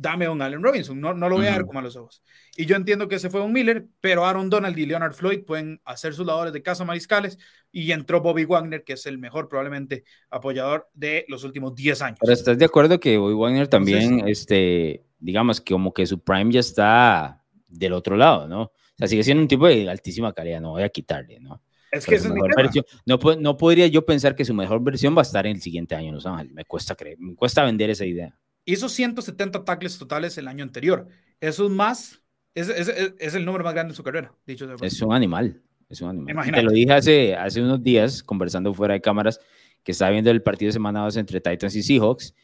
dame 0.00 0.24
a 0.24 0.30
un 0.30 0.40
Allen 0.40 0.62
Robinson, 0.62 0.98
no, 0.98 1.12
no 1.12 1.28
lo 1.28 1.36
voy 1.36 1.46
a 1.46 1.50
dar 1.50 1.66
con 1.66 1.74
malos 1.74 1.94
ojos. 1.94 2.22
Y 2.56 2.64
yo 2.64 2.76
entiendo 2.76 3.06
que 3.06 3.18
se 3.18 3.28
fue 3.28 3.42
un 3.42 3.52
Miller, 3.52 3.86
pero 4.00 4.24
Aaron 4.24 4.48
Donald 4.48 4.78
y 4.78 4.86
Leonard 4.86 5.12
Floyd 5.12 5.44
pueden 5.44 5.80
hacer 5.84 6.14
sus 6.14 6.26
labores 6.26 6.54
de 6.54 6.62
casa 6.62 6.84
mariscales 6.84 7.38
y 7.70 7.92
entró 7.92 8.22
Bobby 8.22 8.46
Wagner, 8.46 8.82
que 8.82 8.94
es 8.94 9.04
el 9.04 9.18
mejor 9.18 9.48
probablemente 9.48 10.04
apoyador 10.30 10.88
de 10.94 11.26
los 11.28 11.44
últimos 11.44 11.74
10 11.74 12.02
años. 12.02 12.18
Pero 12.20 12.32
estás 12.32 12.56
de 12.56 12.64
acuerdo 12.64 12.98
que 12.98 13.18
Bobby 13.18 13.34
Wagner 13.34 13.68
también, 13.68 14.26
este, 14.26 15.04
digamos 15.18 15.60
que 15.60 15.74
como 15.74 15.92
que 15.92 16.06
su 16.06 16.18
prime 16.20 16.50
ya 16.50 16.60
está 16.60 17.44
del 17.68 17.92
otro 17.92 18.16
lado, 18.16 18.48
¿no? 18.48 18.72
sea, 19.00 19.08
sigue 19.08 19.22
siendo 19.22 19.42
un 19.42 19.48
tipo 19.48 19.66
de 19.66 19.88
altísima 19.88 20.32
calidad, 20.32 20.60
no 20.60 20.70
voy 20.70 20.82
a 20.82 20.88
quitarle, 20.88 21.40
¿no? 21.40 21.62
Es 21.90 22.06
que 22.06 22.14
es 22.14 22.26
versión, 22.56 22.84
no, 23.04 23.18
no, 23.38 23.56
podría 23.56 23.86
yo 23.88 24.06
pensar 24.06 24.36
que 24.36 24.44
su 24.44 24.54
mejor 24.54 24.80
versión 24.82 25.14
va 25.16 25.20
a 25.20 25.22
estar 25.22 25.46
en 25.46 25.56
el 25.56 25.62
siguiente 25.62 25.94
año 25.94 26.08
en 26.08 26.14
Los 26.14 26.26
Ángeles. 26.26 26.52
Me 26.52 26.64
cuesta 26.64 26.94
creer, 26.94 27.18
me 27.18 27.34
cuesta 27.34 27.64
vender 27.64 27.90
esa 27.90 28.06
idea. 28.06 28.38
Hizo 28.70 28.88
170 28.88 29.64
tackles 29.64 29.98
totales 29.98 30.38
el 30.38 30.48
año 30.48 30.62
anterior. 30.62 31.08
Eso 31.40 31.66
es 31.66 31.70
más, 31.70 32.22
es, 32.54 32.68
es, 32.68 32.88
es 33.18 33.34
el 33.34 33.44
número 33.44 33.64
más 33.64 33.74
grande 33.74 33.92
de 33.92 33.96
su 33.96 34.02
carrera, 34.02 34.32
dicho 34.46 34.66
de 34.66 34.74
Es 34.86 35.00
un 35.02 35.12
animal, 35.12 35.60
es 35.88 36.00
un 36.00 36.10
animal. 36.10 36.50
Te 36.52 36.62
lo 36.62 36.70
dije 36.70 36.92
hace, 36.92 37.34
hace 37.34 37.62
unos 37.62 37.82
días, 37.82 38.22
conversando 38.22 38.72
fuera 38.74 38.94
de 38.94 39.00
cámaras, 39.00 39.40
que 39.82 39.92
estaba 39.92 40.10
viendo 40.10 40.30
el 40.30 40.42
partido 40.42 40.68
de 40.68 40.74
semana 40.74 41.02
2 41.04 41.16
entre 41.16 41.40
Titans 41.40 41.74
y 41.74 41.82
Seahawks 41.82 42.34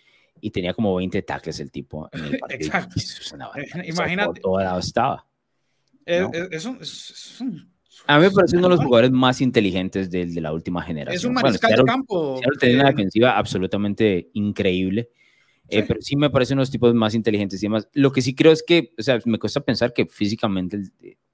y 0.40 0.50
tenía 0.50 0.74
como 0.74 0.94
20 0.96 1.22
tackles 1.22 1.60
el 1.60 1.70
tipo 1.70 2.08
en 2.12 2.24
el 2.24 2.38
partido. 2.38 2.66
Exacto. 2.66 3.00
Imagínate. 3.84 4.26
Por 4.26 4.38
todo 4.40 4.60
lado 4.60 4.78
estaba. 4.80 5.26
Es, 6.04 6.64
un, 6.64 6.78
a 8.06 8.18
mí 8.18 8.24
me 8.24 8.30
parece 8.30 8.56
uno 8.56 8.68
de 8.68 8.76
los 8.76 8.84
jugadores 8.84 9.10
más 9.10 9.40
inteligentes 9.40 10.10
de, 10.10 10.26
de 10.26 10.40
la 10.40 10.52
última 10.52 10.82
generación. 10.82 11.16
Es 11.16 11.24
un 11.24 11.34
mariscal 11.34 11.74
de 11.74 11.84
campo. 11.84 12.40
Tiene 12.60 12.80
una 12.80 12.90
defensiva 12.90 13.36
absolutamente 13.36 14.30
increíble. 14.34 15.10
Eh, 15.68 15.82
pero 15.86 16.00
sí 16.00 16.16
me 16.16 16.30
parecen 16.30 16.58
los 16.58 16.70
tipos 16.70 16.94
más 16.94 17.14
inteligentes 17.14 17.62
y 17.62 17.66
demás. 17.66 17.88
Lo 17.92 18.12
que 18.12 18.22
sí 18.22 18.34
creo 18.34 18.52
es 18.52 18.62
que, 18.62 18.92
o 18.98 19.02
sea, 19.02 19.18
me 19.24 19.38
cuesta 19.38 19.60
pensar 19.60 19.92
que 19.92 20.06
físicamente, 20.06 20.82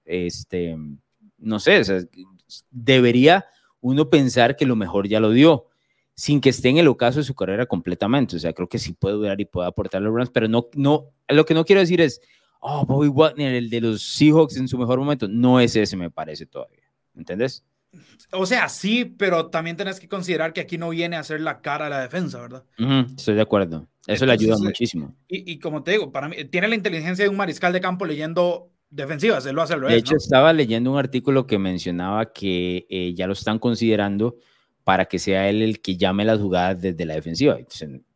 este, 0.04 0.76
no 1.38 1.60
sé, 1.60 1.80
o 1.80 1.84
sea, 1.84 2.00
debería 2.70 3.44
uno 3.80 4.08
pensar 4.08 4.56
que 4.56 4.66
lo 4.66 4.76
mejor 4.76 5.08
ya 5.08 5.20
lo 5.20 5.30
dio, 5.30 5.66
sin 6.14 6.40
que 6.40 6.50
esté 6.50 6.68
en 6.68 6.78
el 6.78 6.88
ocaso 6.88 7.18
de 7.18 7.24
su 7.24 7.34
carrera 7.34 7.66
completamente. 7.66 8.36
O 8.36 8.38
sea, 8.38 8.52
creo 8.52 8.68
que 8.68 8.78
sí 8.78 8.92
puede 8.92 9.16
durar 9.16 9.40
y 9.40 9.44
puede 9.44 9.68
aportar 9.68 10.00
los 10.00 10.14
runs, 10.14 10.30
pero 10.30 10.48
no, 10.48 10.68
no, 10.74 11.10
lo 11.28 11.44
que 11.44 11.54
no 11.54 11.64
quiero 11.64 11.80
decir 11.80 12.00
es, 12.00 12.20
oh, 12.60 12.86
Bobby 12.86 13.08
Wagner, 13.08 13.54
el 13.54 13.68
de 13.68 13.80
los 13.80 14.02
Seahawks 14.02 14.56
en 14.56 14.68
su 14.68 14.78
mejor 14.78 14.98
momento. 14.98 15.28
No 15.28 15.60
es 15.60 15.76
ese, 15.76 15.96
me 15.96 16.10
parece 16.10 16.46
todavía. 16.46 16.90
¿Entendés? 17.14 17.64
O 18.32 18.46
sea, 18.46 18.68
sí, 18.68 19.04
pero 19.04 19.48
también 19.48 19.76
tenés 19.76 20.00
que 20.00 20.08
considerar 20.08 20.52
que 20.52 20.62
aquí 20.62 20.78
no 20.78 20.90
viene 20.90 21.16
a 21.16 21.22
ser 21.22 21.40
la 21.40 21.60
cara 21.60 21.84
de 21.84 21.90
la 21.90 22.00
defensa, 22.00 22.40
¿verdad? 22.40 22.64
estoy 23.16 23.34
de 23.34 23.42
acuerdo. 23.42 23.86
Eso 24.06 24.26
le 24.26 24.32
ayuda 24.32 24.56
muchísimo. 24.58 25.14
Y, 25.28 25.58
como 25.58 25.82
te 25.82 25.92
digo, 25.92 26.10
para 26.10 26.28
mí, 26.28 26.36
tiene 26.46 26.68
la 26.68 26.74
inteligencia 26.74 27.24
de 27.24 27.28
un 27.28 27.36
mariscal 27.36 27.72
de 27.72 27.80
campo 27.80 28.04
leyendo 28.04 28.70
defensivas, 28.90 29.46
él 29.46 29.54
lo 29.54 29.62
hace 29.62 29.74
al 29.74 29.80
De 29.82 29.96
hecho, 29.96 30.16
estaba 30.16 30.52
leyendo 30.52 30.90
un 30.92 30.98
artículo 30.98 31.46
que 31.46 31.58
mencionaba 31.58 32.32
que 32.32 32.86
eh, 32.90 33.14
ya 33.14 33.26
lo 33.26 33.32
están 33.32 33.58
considerando 33.58 34.36
para 34.84 35.06
que 35.06 35.18
sea 35.18 35.48
él 35.48 35.62
el 35.62 35.80
que 35.80 35.96
llame 35.96 36.24
las 36.24 36.40
jugadas 36.40 36.80
desde 36.80 37.04
la 37.04 37.14
defensiva. 37.14 37.58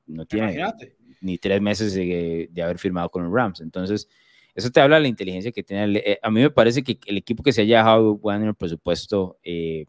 no 0.07 0.27
tiene 0.27 0.65
ni 1.21 1.39
tres 1.39 1.61
meses 1.61 1.95
de, 1.95 2.49
de 2.51 2.63
haber 2.63 2.79
firmado 2.79 3.09
con 3.11 3.25
los 3.25 3.33
Rams. 3.33 3.61
Entonces, 3.61 4.09
eso 4.57 4.71
te 4.71 4.81
habla 4.81 4.97
de 4.97 5.03
la 5.03 5.09
inteligencia 5.09 5.53
que 5.53 5.63
tiene. 5.63 5.99
Eh, 5.99 6.19
a 6.23 6.31
mí 6.31 6.41
me 6.41 6.51
parece 6.51 6.83
que 6.83 6.99
el 7.07 7.19
equipo 7.19 7.43
que 7.43 7.53
se 7.53 7.61
haya 7.61 7.79
dejado 7.79 8.17
bueno, 8.17 8.55
por 8.55 8.71
supuesto, 8.71 9.39
eh, 9.43 9.85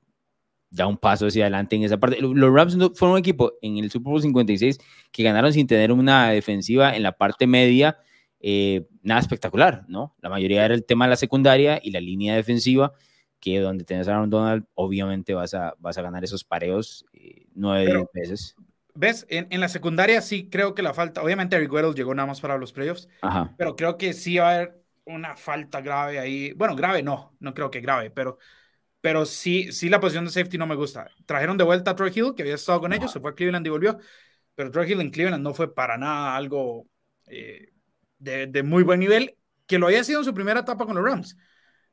da 0.69 0.87
un 0.87 0.97
paso 0.97 1.27
hacia 1.27 1.45
adelante 1.45 1.77
en 1.77 1.83
esa 1.83 1.97
parte. 1.97 2.19
Los 2.19 2.53
Rams 2.53 2.77
fueron 2.95 3.13
un 3.13 3.19
equipo 3.19 3.53
en 3.61 3.77
el 3.77 3.89
Super 3.89 4.11
Bowl 4.11 4.21
56 4.21 4.77
que 5.13 5.23
ganaron 5.23 5.53
sin 5.53 5.67
tener 5.67 5.93
una 5.93 6.31
defensiva 6.31 6.93
en 6.97 7.03
la 7.03 7.13
parte 7.13 7.47
media, 7.47 7.97
eh, 8.41 8.85
nada 9.01 9.21
espectacular, 9.21 9.85
¿no? 9.87 10.15
La 10.21 10.29
mayoría 10.29 10.65
era 10.65 10.73
el 10.73 10.83
tema 10.83 11.05
de 11.05 11.11
la 11.11 11.15
secundaria 11.15 11.79
y 11.81 11.91
la 11.91 12.01
línea 12.01 12.35
defensiva, 12.35 12.91
que 13.39 13.61
donde 13.61 13.85
tenés 13.85 14.09
a 14.09 14.15
Aaron 14.15 14.29
Donald, 14.29 14.65
obviamente 14.73 15.33
vas 15.33 15.53
a, 15.53 15.75
vas 15.79 15.97
a 15.97 16.01
ganar 16.01 16.25
esos 16.25 16.43
pareos 16.43 17.05
nueve 17.53 18.05
veces. 18.13 18.57
¿Ves? 18.99 19.27
En, 19.29 19.59
la 19.59 19.69
secundaria 19.69 20.21
sí 20.21 20.49
creo 20.49 20.73
que 20.73 20.81
la 20.81 20.91
falta, 20.91 21.21
obviamente 21.21 21.55
Eric 21.55 21.71
Weddle 21.71 21.93
llegó 21.93 22.15
nada 22.15 22.25
más 22.25 22.41
para 22.41 22.57
los 22.57 22.73
playoffs, 22.73 23.07
pero 23.55 23.75
creo 23.75 23.95
que 23.95 24.11
sí 24.13 24.39
va 24.39 24.49
a 24.49 24.55
haber 24.55 24.81
una 25.05 25.35
falta 25.35 25.81
grave 25.81 26.17
ahí. 26.17 26.51
Bueno, 26.53 26.75
grave 26.75 27.03
no, 27.03 27.35
no 27.39 27.53
creo 27.53 27.69
que 27.69 27.79
grave, 27.79 28.09
pero, 28.09 28.39
pero 28.99 29.27
sí, 29.27 29.71
sí 29.71 29.87
la 29.87 29.99
posición 29.99 30.25
de 30.25 30.31
safety 30.31 30.57
no 30.57 30.65
me 30.65 30.73
gusta. 30.73 31.11
Trajeron 31.27 31.59
de 31.59 31.63
vuelta 31.63 31.91
a 31.91 31.95
Troy 31.95 32.11
Hill, 32.13 32.33
que 32.35 32.41
había 32.41 32.55
estado 32.55 32.79
con 32.79 32.91
ellos, 32.91 33.11
se 33.11 33.19
fue 33.19 33.29
a 33.29 33.35
Cleveland 33.35 33.67
y 33.67 33.69
volvió, 33.69 33.99
pero 34.55 34.71
Troy 34.71 34.91
Hill 34.91 35.01
en 35.01 35.11
Cleveland 35.11 35.43
no 35.43 35.53
fue 35.53 35.71
para 35.75 35.95
nada 35.99 36.35
algo 36.35 36.87
eh, 37.27 37.73
de, 38.17 38.63
muy 38.63 38.81
buen 38.81 38.99
nivel, 38.99 39.37
que 39.67 39.77
lo 39.77 39.85
había 39.85 40.03
sido 40.03 40.21
en 40.21 40.25
su 40.25 40.33
primera 40.33 40.61
etapa 40.61 40.87
con 40.87 40.95
los 40.95 41.05
Rams. 41.05 41.37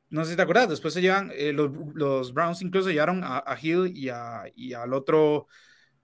No 0.09 0.23
sé 0.23 0.31
si 0.31 0.37
te 0.37 0.41
acuerdas, 0.41 0.69
después 0.69 0.91
se 0.95 1.01
llevan, 1.01 1.31
eh, 1.35 1.53
los, 1.53 1.69
los, 1.93 2.33
Browns 2.33 2.63
incluso 2.63 2.89
llevaron 2.89 3.23
a, 3.23 3.43
a 3.45 3.57
Hill 3.61 3.91
y, 3.95 4.09
a, 4.09 4.45
y 4.55 4.73
al 4.73 4.91
otro 4.91 5.47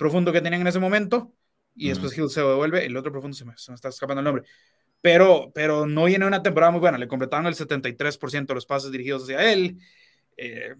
profundo 0.01 0.33
que 0.33 0.41
tenían 0.41 0.61
en 0.61 0.67
ese 0.67 0.79
momento, 0.79 1.31
y 1.75 1.89
después 1.89 2.17
Hill 2.17 2.27
se 2.27 2.41
devuelve, 2.41 2.83
el 2.83 2.97
otro 2.97 3.11
profundo 3.11 3.37
se 3.37 3.45
me, 3.45 3.53
está 3.53 3.89
escapando 3.89 4.19
el 4.19 4.25
nombre, 4.25 4.43
pero, 4.99 5.51
pero 5.53 5.85
no 5.85 6.05
viene 6.05 6.25
una 6.25 6.41
temporada 6.41 6.71
muy 6.71 6.79
buena, 6.79 6.97
le 6.97 7.07
completaron 7.07 7.45
el 7.45 7.53
73% 7.53 8.47
de 8.47 8.55
los 8.55 8.65
pases 8.65 8.91
dirigidos 8.91 9.21
hacia 9.21 9.53
él, 9.53 9.77
eh, 10.37 10.73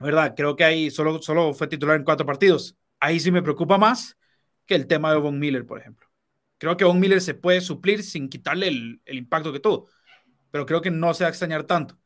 ¿verdad? 0.00 0.34
Creo 0.36 0.56
que 0.56 0.64
ahí 0.64 0.90
solo, 0.90 1.22
solo 1.22 1.54
fue 1.54 1.68
titular 1.68 1.94
en 1.94 2.02
cuatro 2.02 2.26
partidos, 2.26 2.76
ahí 2.98 3.20
sí 3.20 3.30
me 3.30 3.40
preocupa 3.40 3.78
más 3.78 4.18
que 4.66 4.74
el 4.74 4.88
tema 4.88 5.12
de 5.12 5.20
Von 5.20 5.38
Miller, 5.38 5.64
por 5.64 5.78
ejemplo. 5.78 6.08
Creo 6.58 6.76
que 6.76 6.84
Von 6.84 6.98
Miller 6.98 7.20
se 7.20 7.34
puede 7.34 7.60
suplir 7.60 8.02
sin 8.02 8.28
quitarle 8.28 8.66
el, 8.66 9.00
el 9.04 9.16
impacto 9.16 9.52
que 9.52 9.60
tuvo, 9.60 9.86
pero 10.50 10.66
creo 10.66 10.80
que 10.80 10.90
no 10.90 11.14
se 11.14 11.22
va 11.22 11.28
a 11.28 11.30
extrañar 11.30 11.62
tanto. 11.62 11.96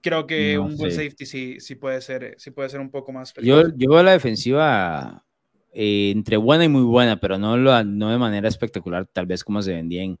Creo 0.00 0.28
que 0.28 0.56
un 0.60 0.76
buen 0.76 0.92
safety 0.92 1.26
sí, 1.26 1.58
sí, 1.58 1.74
puede 1.74 2.00
ser, 2.00 2.36
sí 2.38 2.52
puede 2.52 2.68
ser 2.68 2.78
un 2.78 2.90
poco 2.92 3.10
más 3.10 3.34
Yo, 3.34 3.64
yo 3.74 3.90
veo 3.90 4.02
la 4.04 4.12
defensiva 4.12 5.24
eh, 5.72 6.10
entre 6.14 6.36
buena 6.36 6.64
y 6.64 6.68
muy 6.68 6.82
buena, 6.82 7.18
pero 7.20 7.38
no, 7.38 7.56
lo, 7.56 7.84
no 7.84 8.10
de 8.10 8.18
manera 8.18 8.48
espectacular, 8.48 9.06
tal 9.06 9.26
vez 9.26 9.44
como 9.44 9.62
se 9.62 9.74
vendía 9.74 10.02
en, 10.02 10.18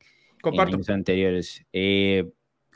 años 0.58 0.88
anteriores. 0.88 1.64
Eh, 1.72 2.30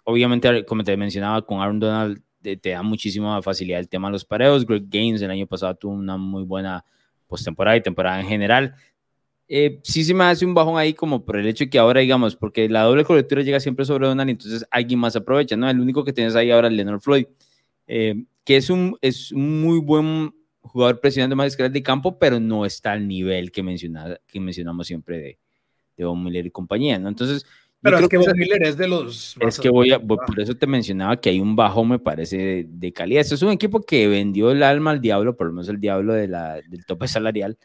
obviamente, 0.04 0.64
como 0.64 0.84
te 0.84 0.96
mencionaba, 0.96 1.44
con 1.46 1.60
Aaron 1.60 1.78
Donald 1.78 2.22
te, 2.42 2.70
da 2.70 2.82
muchísima 2.82 3.40
facilidad 3.42 3.80
el 3.80 3.88
tema 3.88 4.08
de 4.08 4.12
los 4.12 4.24
pareos. 4.24 4.66
Greg 4.66 4.84
Gaines 4.88 5.22
el 5.22 5.30
año 5.30 5.46
pasado 5.46 5.74
tuvo 5.74 5.92
una 5.94 6.16
muy 6.16 6.44
buena 6.44 6.84
postemporada 7.26 7.76
y 7.76 7.82
temporada 7.82 8.20
en 8.20 8.26
general. 8.26 8.74
Eh, 9.46 9.80
sí 9.82 10.04
se 10.04 10.14
me 10.14 10.24
hace 10.24 10.44
un 10.44 10.54
bajón 10.54 10.78
ahí 10.78 10.94
como 10.94 11.24
por 11.24 11.36
el 11.36 11.46
hecho 11.46 11.64
de 11.64 11.70
que 11.70 11.78
ahora, 11.78 12.00
digamos, 12.00 12.36
porque 12.36 12.68
la 12.68 12.82
doble 12.82 13.04
cobertura 13.04 13.42
llega 13.42 13.60
siempre 13.60 13.84
sobre 13.84 14.06
Donald, 14.06 14.30
entonces 14.30 14.66
alguien 14.70 14.98
más 14.98 15.16
aprovecha, 15.16 15.56
¿no? 15.56 15.68
El 15.68 15.80
único 15.80 16.04
que 16.04 16.12
tienes 16.12 16.34
ahí 16.34 16.50
ahora 16.50 16.68
es 16.68 16.74
Leonard 16.74 17.00
Floyd, 17.00 17.26
eh, 17.86 18.24
que 18.44 18.56
es 18.56 18.70
un, 18.70 18.96
es 19.00 19.32
un 19.32 19.62
muy 19.62 19.80
buen 19.80 20.34
jugador 20.64 21.00
presionando 21.00 21.36
más 21.36 21.56
de 21.56 21.82
campo, 21.82 22.18
pero 22.18 22.40
no 22.40 22.64
está 22.64 22.92
al 22.92 23.06
nivel 23.06 23.52
que, 23.52 23.62
menciona, 23.62 24.18
que 24.26 24.40
mencionamos 24.40 24.86
siempre 24.86 25.18
de, 25.18 25.38
de 25.96 26.04
Von 26.04 26.22
Miller 26.22 26.46
y 26.46 26.50
compañía, 26.50 26.98
¿no? 26.98 27.08
Entonces... 27.08 27.46
Pero 27.80 27.98
es 27.98 28.08
que 28.08 28.16
Von 28.16 28.32
Miller 28.34 28.62
es 28.62 28.78
de 28.78 28.88
los... 28.88 29.36
Es 29.40 29.60
que 29.60 29.68
voy 29.68 29.92
a... 29.92 30.00
Por 30.00 30.40
eso 30.40 30.54
te 30.54 30.66
mencionaba 30.66 31.20
que 31.20 31.28
hay 31.28 31.38
un 31.38 31.54
bajón, 31.54 31.90
me 31.90 31.98
parece, 31.98 32.38
de, 32.38 32.66
de 32.66 32.92
calidad. 32.94 33.20
Esto 33.20 33.34
es 33.34 33.42
un 33.42 33.50
equipo 33.50 33.82
que 33.82 34.08
vendió 34.08 34.50
el 34.50 34.62
alma 34.62 34.90
al 34.90 35.02
diablo, 35.02 35.36
por 35.36 35.48
lo 35.48 35.52
menos 35.52 35.68
el 35.68 35.78
diablo 35.78 36.14
de 36.14 36.26
la, 36.26 36.54
del 36.62 36.86
tope 36.86 37.06
salarial, 37.08 37.58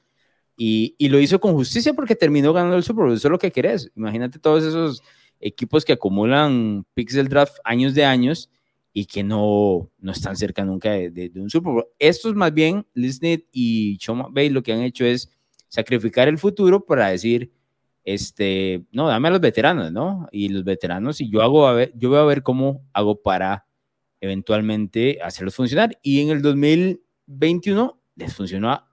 y, 0.57 0.93
y, 0.97 1.07
lo 1.07 1.21
hizo 1.21 1.39
con 1.39 1.53
justicia 1.53 1.93
porque 1.93 2.15
terminó 2.17 2.51
ganando 2.51 2.75
el 2.75 2.83
Super 2.83 3.05
Bowl. 3.05 3.13
Eso 3.13 3.29
es 3.29 3.31
lo 3.31 3.39
que 3.39 3.49
querés. 3.49 3.89
Imagínate 3.95 4.39
todos 4.39 4.65
esos 4.65 5.01
equipos 5.39 5.85
que 5.85 5.93
acumulan 5.93 6.85
picks 6.93 7.13
del 7.13 7.29
draft 7.29 7.55
años 7.63 7.93
de 7.93 8.03
años 8.03 8.49
y 8.93 9.05
que 9.05 9.23
no, 9.23 9.91
no 9.99 10.11
están 10.11 10.35
cerca 10.35 10.65
nunca 10.65 10.91
de, 10.91 11.11
de, 11.11 11.39
un 11.39 11.49
Super 11.49 11.73
Bowl. 11.73 11.85
Estos 11.99 12.35
más 12.35 12.53
bien, 12.53 12.85
Lisnet 12.93 13.47
y 13.51 13.97
Choma 13.97 14.27
Bay 14.31 14.49
lo 14.49 14.63
que 14.63 14.73
han 14.73 14.81
hecho 14.81 15.05
es 15.05 15.29
sacrificar 15.67 16.27
el 16.27 16.37
futuro 16.37 16.85
para 16.85 17.09
decir, 17.09 17.51
este, 18.03 18.85
no, 18.91 19.07
dame 19.07 19.27
a 19.27 19.31
los 19.31 19.41
veteranos, 19.41 19.91
¿no? 19.91 20.27
Y 20.31 20.49
los 20.49 20.63
veteranos, 20.63 21.21
y 21.21 21.29
yo 21.29 21.41
hago, 21.41 21.67
a 21.67 21.73
ver, 21.73 21.93
yo 21.95 22.09
voy 22.09 22.19
a 22.19 22.23
ver 22.23 22.43
cómo 22.43 22.83
hago 22.93 23.21
para 23.21 23.65
eventualmente 24.21 25.19
hacerlos 25.21 25.55
funcionar. 25.55 25.97
Y 26.01 26.21
en 26.21 26.29
el 26.29 26.41
2021 26.41 28.01
les 28.15 28.33
funcionó 28.33 28.83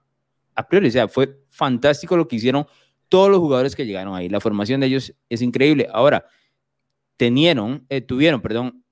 a 0.55 0.67
priori. 0.67 0.87
O 0.87 0.91
sea, 0.91 1.07
fue 1.07 1.39
fantástico 1.49 2.15
lo 2.15 2.27
que 2.27 2.35
hicieron 2.35 2.65
todos 3.09 3.29
los 3.29 3.39
jugadores 3.39 3.75
que 3.75 3.85
llegaron 3.85 4.15
ahí. 4.15 4.29
La 4.29 4.39
formación 4.39 4.81
de 4.81 4.87
ellos 4.87 5.13
es 5.29 5.41
increíble. 5.41 5.87
Ahora, 5.91 6.25
tenieron, 7.15 7.85
eh, 7.89 8.01
tuvieron, 8.01 8.41
perdón, 8.41 8.83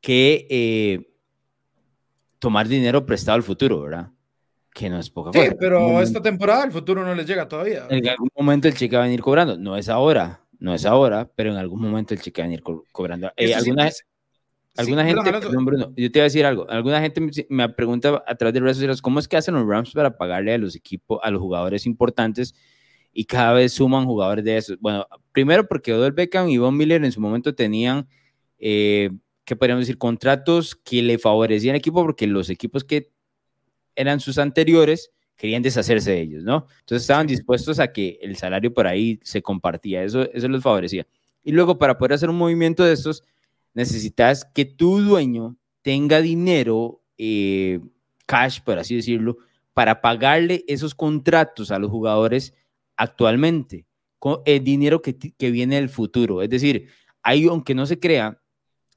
que 0.00 0.46
eh, 0.50 1.10
tomar 2.38 2.68
dinero 2.68 3.04
prestado 3.06 3.36
al 3.36 3.42
futuro, 3.42 3.80
¿verdad? 3.82 4.10
Que 4.72 4.88
no 4.88 4.98
es 4.98 5.10
poca 5.10 5.32
cosa. 5.32 5.50
Sí, 5.50 5.56
pero 5.58 6.00
esta 6.00 6.22
temporada 6.22 6.64
el 6.64 6.72
futuro 6.72 7.04
no 7.04 7.14
les 7.14 7.26
llega 7.26 7.48
todavía. 7.48 7.86
En 7.90 8.06
algún 8.08 8.28
momento 8.36 8.68
el 8.68 8.74
cheque 8.74 8.96
va 8.96 9.02
a 9.02 9.06
venir 9.06 9.20
cobrando. 9.20 9.56
No 9.56 9.76
es 9.76 9.88
ahora, 9.88 10.44
no 10.58 10.74
es 10.74 10.86
ahora, 10.86 11.30
pero 11.34 11.50
en 11.50 11.56
algún 11.56 11.80
momento 11.80 12.14
el 12.14 12.20
cheque 12.20 12.42
va 12.42 12.46
a 12.46 12.48
venir 12.48 12.62
cobrando. 12.92 13.32
Eh, 13.36 13.54
alguna, 13.54 13.90
Alguna 14.78 15.04
gente, 15.04 15.32
Bruno, 15.48 15.92
yo 15.96 16.12
te 16.12 16.20
voy 16.20 16.20
a 16.20 16.24
decir 16.24 16.46
algo. 16.46 16.70
Alguna 16.70 17.00
gente 17.00 17.20
me 17.48 17.68
pregunta 17.68 18.22
a 18.24 18.34
través 18.36 18.54
de 18.54 18.60
redes 18.60 18.76
sociales 18.76 19.02
cómo 19.02 19.18
es 19.18 19.26
que 19.26 19.36
hacen 19.36 19.54
los 19.54 19.66
Rams 19.66 19.90
para 19.92 20.16
pagarle 20.16 20.54
a 20.54 20.58
los 20.58 20.76
equipos, 20.76 21.18
a 21.24 21.32
los 21.32 21.40
jugadores 21.40 21.84
importantes 21.84 22.54
y 23.12 23.24
cada 23.24 23.54
vez 23.54 23.72
suman 23.72 24.04
jugadores 24.04 24.44
de 24.44 24.56
esos. 24.56 24.78
Bueno, 24.78 25.04
primero 25.32 25.66
porque 25.66 25.92
Odell 25.92 26.12
Beckham 26.12 26.48
y 26.48 26.58
Von 26.58 26.76
Miller 26.76 27.04
en 27.04 27.10
su 27.10 27.20
momento 27.20 27.56
tenían, 27.56 28.06
eh, 28.60 29.10
¿qué 29.48 29.56
podríamos 29.56 29.84
decir? 29.84 29.96
Contratos 29.96 30.76
que 30.76 31.00
le 31.00 31.16
favorecían 31.16 31.72
al 31.72 31.78
equipo 31.78 32.02
porque 32.02 32.26
los 32.26 32.50
equipos 32.50 32.84
que 32.84 33.10
eran 33.96 34.20
sus 34.20 34.36
anteriores 34.36 35.10
querían 35.36 35.62
deshacerse 35.62 36.10
de 36.10 36.20
ellos, 36.20 36.44
¿no? 36.44 36.66
Entonces 36.80 37.04
estaban 37.04 37.26
dispuestos 37.26 37.78
a 37.80 37.90
que 37.90 38.18
el 38.20 38.36
salario 38.36 38.74
por 38.74 38.86
ahí 38.86 39.18
se 39.22 39.40
compartía, 39.40 40.02
eso, 40.02 40.30
eso 40.34 40.48
les 40.48 40.62
favorecía. 40.62 41.06
Y 41.42 41.52
luego 41.52 41.78
para 41.78 41.96
poder 41.96 42.12
hacer 42.12 42.28
un 42.28 42.36
movimiento 42.36 42.84
de 42.84 42.92
estos, 42.92 43.24
necesitas 43.72 44.44
que 44.44 44.66
tu 44.66 45.00
dueño 45.00 45.56
tenga 45.80 46.20
dinero, 46.20 47.00
eh, 47.16 47.80
cash, 48.26 48.60
por 48.62 48.78
así 48.78 48.96
decirlo, 48.96 49.38
para 49.72 50.02
pagarle 50.02 50.62
esos 50.68 50.94
contratos 50.94 51.70
a 51.70 51.78
los 51.78 51.90
jugadores 51.90 52.52
actualmente, 52.96 53.86
con 54.18 54.42
el 54.44 54.62
dinero 54.62 55.00
que, 55.00 55.16
que 55.16 55.50
viene 55.50 55.76
del 55.76 55.88
futuro. 55.88 56.42
Es 56.42 56.50
decir, 56.50 56.88
hay, 57.22 57.46
aunque 57.46 57.74
no 57.74 57.86
se 57.86 57.98
crea, 57.98 58.38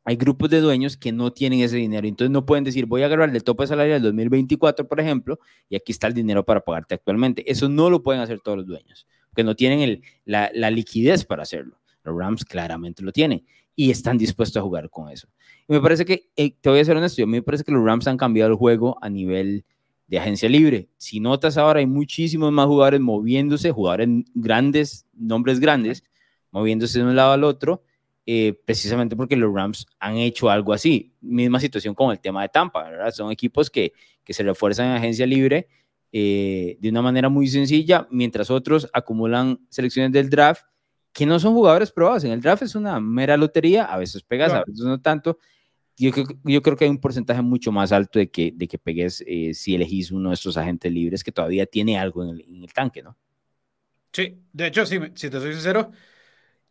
hay 0.04 0.16
grupos 0.16 0.50
de 0.50 0.62
dueños 0.62 0.98
que 0.98 1.12
no 1.12 1.32
tienen 1.32 1.62
ese 1.62 1.78
dinero. 1.78 2.08
Entonces 2.08 2.32
no 2.32 2.46
pueden 2.46 2.64
decir, 2.64 2.86
voy 2.86 3.04
a 3.04 3.06
agarrar 3.06 3.34
el 3.34 3.44
tope 3.44 3.64
de 3.64 3.68
salario 3.68 3.94
del 3.94 4.04
2024, 4.04 4.88
por 4.88 5.00
ejemplo, 5.00 5.40
y 5.70 5.76
aquí 5.76 5.92
está 5.92 6.08
el 6.08 6.14
dinero 6.14 6.44
para 6.44 6.62
pagarte 6.62 6.96
actualmente. 6.96 7.50
Eso 7.50 7.70
no 7.70 7.90
lo 7.90 8.02
pueden 8.02 8.22
hacer 8.22 8.40
todos 8.40 8.58
los 8.60 8.68
dueños, 8.68 9.06
porque 9.30 9.44
no 9.44 9.56
tienen 9.56 9.82
el, 9.82 10.02
la, 10.26 10.50
la, 10.54 10.72
liquidez 10.72 11.24
para 11.26 11.44
hacerlo. 11.44 11.78
Los 12.04 12.18
Rams 12.18 12.44
claramente 12.46 13.04
lo 13.04 13.12
tienen 13.12 13.46
y 13.76 13.92
están 13.92 14.18
dispuestos 14.18 14.60
a 14.60 14.64
jugar 14.64 14.90
con 14.90 15.10
eso. 15.10 15.28
Y 15.68 15.74
me 15.74 15.82
parece 15.82 16.04
que, 16.04 16.30
eh, 16.36 16.56
te 16.60 16.70
voy 16.70 16.80
a 16.80 16.86
ser 16.86 16.98
honesto, 16.98 17.22
a 17.22 17.26
mí 17.26 17.34
me 17.34 17.44
parece 17.44 17.64
que 17.64 17.72
los 17.72 17.84
Rams 17.84 18.08
han 18.08 18.18
cambiado 18.18 18.50
el 18.50 18.58
juego 18.58 18.98
a 19.02 19.10
nivel 19.10 19.66
de 20.08 20.20
agencia 20.20 20.50
libre. 20.50 20.90
Si 20.98 21.20
notas 21.20 21.58
ahora 21.58 21.80
hay 21.80 21.86
muchísimos 21.86 22.52
más 22.52 22.66
jugadores 22.66 23.00
moviéndose, 23.00 23.72
jugadores 23.72 24.10
grandes, 24.34 25.06
nombres 25.14 25.60
grandes, 25.60 26.04
moviéndose 26.52 27.00
de 27.00 27.06
un 27.06 27.16
lado 27.16 27.32
al 27.32 27.44
otro, 27.44 27.84
eh, 28.26 28.54
precisamente 28.66 29.16
porque 29.16 29.36
los 29.36 29.54
Rams 29.54 29.86
han 30.00 30.18
hecho 30.18 30.50
algo 30.50 30.74
así. 30.74 31.14
Misma 31.22 31.60
situación 31.60 31.96
con 31.96 32.12
el 32.12 32.20
tema 32.20 32.42
de 32.44 32.50
Tampa, 32.50 32.84
¿verdad? 32.84 33.12
Son 33.12 33.32
equipos 33.32 33.70
que, 33.70 33.94
que 34.24 34.34
se 34.34 34.44
refuerzan 34.44 34.88
en 34.88 34.94
agencia 34.94 35.26
libre 35.26 35.68
eh, 36.14 36.78
de 36.80 36.90
una 36.90 37.02
manera 37.02 37.30
muy 37.30 37.48
sencilla, 37.48 38.06
mientras 38.12 38.52
otros 38.52 38.90
acumulan 38.92 39.66
selecciones 39.70 40.12
del 40.12 40.30
draft 40.30 40.64
que 41.14 41.26
no 41.26 41.40
son 41.40 41.54
jugadores 41.54 41.92
probados. 41.92 42.24
En 42.26 42.32
el 42.32 42.42
draft 42.42 42.64
es 42.64 42.76
una 42.76 43.00
mera 43.00 43.38
lotería, 43.38 43.86
a 43.86 43.98
veces 43.98 44.22
pegas, 44.24 44.52
a 44.52 44.64
veces 44.66 44.84
no 44.84 45.00
tanto. 45.00 45.40
Yo, 45.98 46.12
yo, 46.44 46.62
creo 46.62 46.76
que 46.76 46.86
hay 46.86 46.90
un 46.90 47.00
porcentaje 47.00 47.42
mucho 47.42 47.72
más 47.72 47.92
alto 47.92 48.20
de 48.20 48.30
que, 48.30 48.52
de 48.56 48.68
que 48.68 48.78
pegues 48.78 49.24
eh, 49.28 49.54
si 49.54 49.76
elegís 49.76 50.12
uno 50.12 50.30
de 50.30 50.36
estos 50.36 50.58
agentes 50.58 50.92
libres 50.92 51.24
que 51.24 51.32
todavía 51.32 51.66
tiene 51.66 51.98
algo 51.98 52.24
en 52.24 52.64
el, 52.64 52.74
tanque, 52.74 53.04
¿no? 53.04 53.18
Sí, 54.12 54.42
de 54.52 54.68
hecho, 54.68 54.86
si, 54.86 55.00
si 55.14 55.30
te 55.30 55.40
soy 55.40 55.54
sincero, 55.54 55.92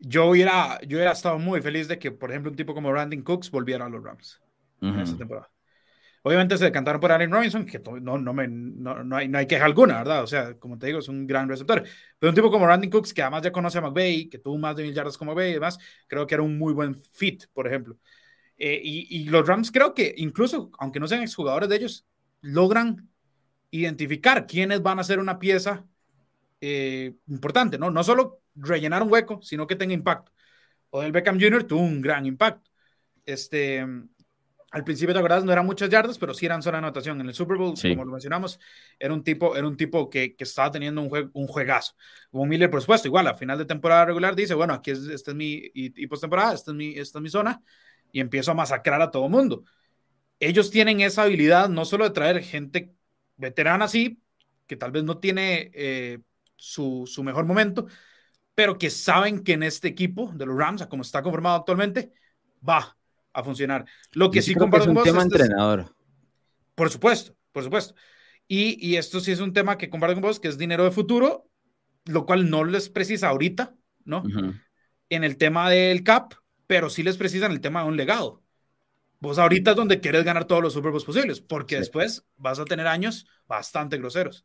yo 0.00 0.26
hubiera, 0.26 0.80
yo 0.82 0.96
hubiera 0.96 1.12
estado 1.12 1.38
muy 1.38 1.60
feliz 1.60 1.86
de 1.86 1.98
que, 1.98 2.10
por 2.10 2.30
ejemplo, 2.30 2.50
un 2.50 2.56
tipo 2.56 2.74
como 2.74 2.90
Brandon 2.90 3.22
Cooks 3.22 3.50
volviera 3.50 3.86
a 3.86 3.88
los 3.88 4.02
Rams 4.02 4.40
en 4.80 4.98
esta 4.98 5.18
temporada. 5.18 5.50
Obviamente 6.22 6.58
se 6.58 6.64
decantaron 6.64 7.00
por 7.00 7.12
Allen 7.12 7.30
Robinson, 7.30 7.64
que 7.64 7.78
no, 7.78 8.18
no, 8.18 8.32
me, 8.34 8.46
no, 8.46 9.02
no, 9.04 9.16
hay, 9.16 9.28
no 9.28 9.38
hay 9.38 9.46
queja 9.46 9.64
alguna, 9.64 9.98
¿verdad? 9.98 10.22
O 10.22 10.26
sea, 10.26 10.54
como 10.58 10.78
te 10.78 10.86
digo, 10.86 10.98
es 10.98 11.08
un 11.08 11.26
gran 11.26 11.48
receptor. 11.48 11.82
Pero 12.18 12.30
un 12.30 12.34
tipo 12.34 12.50
como 12.50 12.66
Randy 12.66 12.90
Cooks, 12.90 13.14
que 13.14 13.22
además 13.22 13.42
ya 13.42 13.52
conoce 13.52 13.78
a 13.78 13.82
McVeigh, 13.82 14.28
que 14.28 14.38
tuvo 14.38 14.58
más 14.58 14.76
de 14.76 14.82
mil 14.82 14.92
yardas 14.92 15.16
como 15.16 15.32
McVeigh 15.32 15.50
y 15.50 15.54
demás, 15.54 15.78
creo 16.06 16.26
que 16.26 16.34
era 16.34 16.42
un 16.42 16.58
muy 16.58 16.74
buen 16.74 16.94
fit, 16.94 17.44
por 17.54 17.66
ejemplo. 17.66 17.96
Eh, 18.58 18.78
y, 18.82 19.06
y, 19.22 19.24
los 19.24 19.46
Rams 19.46 19.70
creo 19.70 19.94
que 19.94 20.14
incluso, 20.18 20.70
aunque 20.78 21.00
no 21.00 21.08
sean 21.08 21.22
exjugadores 21.22 21.70
de 21.70 21.76
ellos, 21.76 22.06
logran 22.42 23.08
identificar 23.70 24.46
quiénes 24.46 24.82
van 24.82 24.98
a 24.98 25.04
ser 25.04 25.18
una 25.18 25.38
pieza 25.38 25.86
eh, 26.60 27.14
importante, 27.28 27.78
¿no? 27.78 27.90
No 27.90 28.04
solo 28.04 28.40
rellenar 28.60 29.02
un 29.02 29.12
hueco, 29.12 29.40
sino 29.42 29.66
que 29.66 29.76
tenga 29.76 29.94
impacto. 29.94 30.32
O 30.90 31.02
el 31.02 31.12
Beckham 31.12 31.40
Jr. 31.40 31.64
tuvo 31.64 31.80
un 31.80 32.00
gran 32.00 32.26
impacto. 32.26 32.70
Este, 33.24 33.86
al 34.70 34.84
principio, 34.84 35.14
de 35.14 35.22
verdad, 35.22 35.42
no 35.42 35.52
eran 35.52 35.66
muchas 35.66 35.88
yardas, 35.88 36.16
pero 36.16 36.32
sí 36.32 36.46
eran 36.46 36.62
sola 36.62 36.78
anotación. 36.78 37.20
En 37.20 37.28
el 37.28 37.34
Super 37.34 37.56
Bowl, 37.56 37.74
como 37.80 38.04
lo 38.04 38.12
mencionamos, 38.12 38.60
era 38.98 39.12
un 39.12 39.24
tipo, 39.24 39.56
era 39.56 39.66
un 39.66 39.76
tipo 39.76 40.08
que, 40.08 40.36
que 40.36 40.44
estaba 40.44 40.70
teniendo 40.70 41.00
un, 41.00 41.08
juego, 41.08 41.30
un 41.32 41.48
juegazo. 41.48 41.94
Von 42.30 42.48
Miller, 42.48 42.70
por 42.70 42.80
supuesto, 42.80 43.08
igual, 43.08 43.26
a 43.26 43.34
final 43.34 43.58
de 43.58 43.64
temporada 43.64 44.04
regular 44.04 44.36
dice, 44.36 44.54
bueno, 44.54 44.74
aquí 44.74 44.92
es, 44.92 45.00
esta 45.08 45.32
es 45.32 45.36
mi, 45.36 45.54
y, 45.54 46.02
y 46.02 46.06
postemporada, 46.06 46.54
esta, 46.54 46.70
es 46.70 46.76
mi, 46.76 46.90
esta 46.96 47.18
es 47.18 47.22
mi 47.22 47.28
zona, 47.28 47.60
y 48.12 48.20
empiezo 48.20 48.52
a 48.52 48.54
masacrar 48.54 49.02
a 49.02 49.10
todo 49.10 49.28
mundo. 49.28 49.64
Ellos 50.38 50.70
tienen 50.70 51.00
esa 51.00 51.22
habilidad 51.24 51.68
no 51.68 51.84
solo 51.84 52.04
de 52.04 52.10
traer 52.10 52.42
gente 52.42 52.94
veterana 53.36 53.86
así, 53.86 54.22
que 54.68 54.76
tal 54.76 54.92
vez 54.92 55.02
no 55.02 55.18
tiene 55.18 55.70
eh, 55.74 56.20
su, 56.54 57.04
su 57.06 57.24
mejor 57.24 57.44
momento, 57.44 57.86
pero 58.60 58.76
que 58.76 58.90
saben 58.90 59.42
que 59.42 59.54
en 59.54 59.62
este 59.62 59.88
equipo 59.88 60.30
de 60.34 60.44
los 60.44 60.54
Rams, 60.54 60.86
como 60.88 61.00
está 61.00 61.22
conformado 61.22 61.56
actualmente, 61.56 62.12
va, 62.68 62.94
a 63.32 63.42
funcionar. 63.42 63.86
Lo 64.12 64.30
que 64.30 64.42
sí, 64.42 64.54
comparto 64.54 64.84
con 64.84 64.96
vos 64.96 65.04
tema 65.04 65.22
entrenador. 65.22 65.94
por 66.74 66.90
supuesto, 66.90 67.34
por 67.52 67.64
supuesto. 67.64 67.94
Y, 68.46 68.76
y, 68.86 68.96
esto 68.96 69.18
sí 69.20 69.32
es 69.32 69.40
un 69.40 69.54
tema 69.54 69.78
que 69.78 69.88
comparto 69.88 70.16
con 70.16 70.24
vos, 70.24 70.40
que 70.40 70.48
es 70.48 70.58
dinero 70.58 70.84
de 70.84 70.90
futuro, 70.90 71.48
lo 72.04 72.26
cual 72.26 72.50
no 72.50 72.64
les 72.64 72.90
precisa 72.90 73.28
ahorita, 73.28 73.74
¿no? 74.04 74.24
En 75.08 75.24
el 75.24 75.38
tema 75.38 75.70
del 75.70 76.04
CAP, 76.04 76.34
pero 76.66 76.90
sí 76.90 77.02
les 77.02 77.16
precisa 77.16 77.46
en 77.46 77.52
el 77.52 77.62
tema 77.62 77.80
de 77.80 77.88
un 77.88 77.96
legado. 77.96 78.42
Vos 79.20 79.38
ahorita 79.38 79.70
es 79.70 79.76
donde 79.78 80.00
quieres 80.00 80.22
ganar 80.22 80.44
todos 80.44 80.62
los 80.62 80.74
Super 80.74 80.90
Bowls 80.90 81.06
posibles, 81.06 81.40
porque 81.40 81.76
después 81.76 82.26
vas 82.36 82.58
a 82.58 82.66
tener 82.66 82.86
años 82.86 83.26
bastante 83.48 83.96
groseros. 83.96 84.44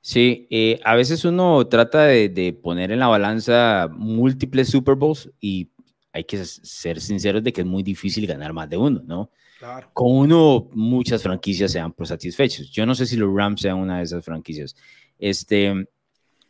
Sí, 0.00 0.46
eh, 0.50 0.80
a 0.84 0.94
veces 0.94 1.24
uno 1.24 1.66
trata 1.66 2.04
de, 2.04 2.28
de, 2.28 2.52
poner 2.52 2.90
en 2.90 3.00
la 3.00 3.08
balanza 3.08 3.88
múltiples 3.92 4.68
Super 4.68 4.94
Bowls 4.94 5.30
y 5.40 5.70
hay 6.12 6.24
que 6.24 6.44
ser 6.44 7.00
sinceros 7.00 7.42
de 7.44 7.52
que 7.52 7.60
es 7.60 7.66
muy 7.66 7.82
difícil 7.82 8.26
ganar 8.26 8.52
más 8.52 8.68
de 8.68 8.76
uno, 8.76 9.02
¿no? 9.04 9.30
Claro. 9.58 9.90
Con 9.92 10.12
uno, 10.12 10.68
muchas 10.72 11.22
franquicias 11.22 11.72
se 11.72 11.78
dan 11.78 11.92
por 11.92 12.06
satisfechos. 12.06 12.70
Yo 12.70 12.86
no 12.86 12.94
sé 12.94 13.04
si 13.04 13.16
los 13.16 13.34
Rams 13.34 13.60
sean 13.60 13.76
una 13.76 13.98
de 13.98 14.04
esas 14.04 14.24
franquicias. 14.24 14.74
Este, 15.18 15.86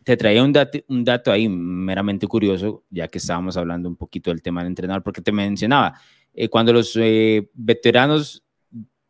te 0.05 0.17
traía 0.17 0.43
un, 0.43 0.53
dato, 0.53 0.79
un 0.89 1.05
dato 1.05 1.33
ahí 1.33 1.49
meramente 1.49 2.27
curioso, 2.27 2.85
ya 2.89 3.09
que 3.09 3.19
estábamos 3.19 3.57
hablando 3.57 3.89
un 3.89 3.97
poquito 3.97 4.31
del 4.31 4.43
tema 4.43 4.61
del 4.61 4.69
entrenador, 4.69 5.03
porque 5.03 5.21
te 5.21 5.33
mencionaba, 5.33 6.01
eh, 6.33 6.49
cuando 6.49 6.73
los 6.73 6.97
eh, 6.97 7.51
veteranos 7.53 8.45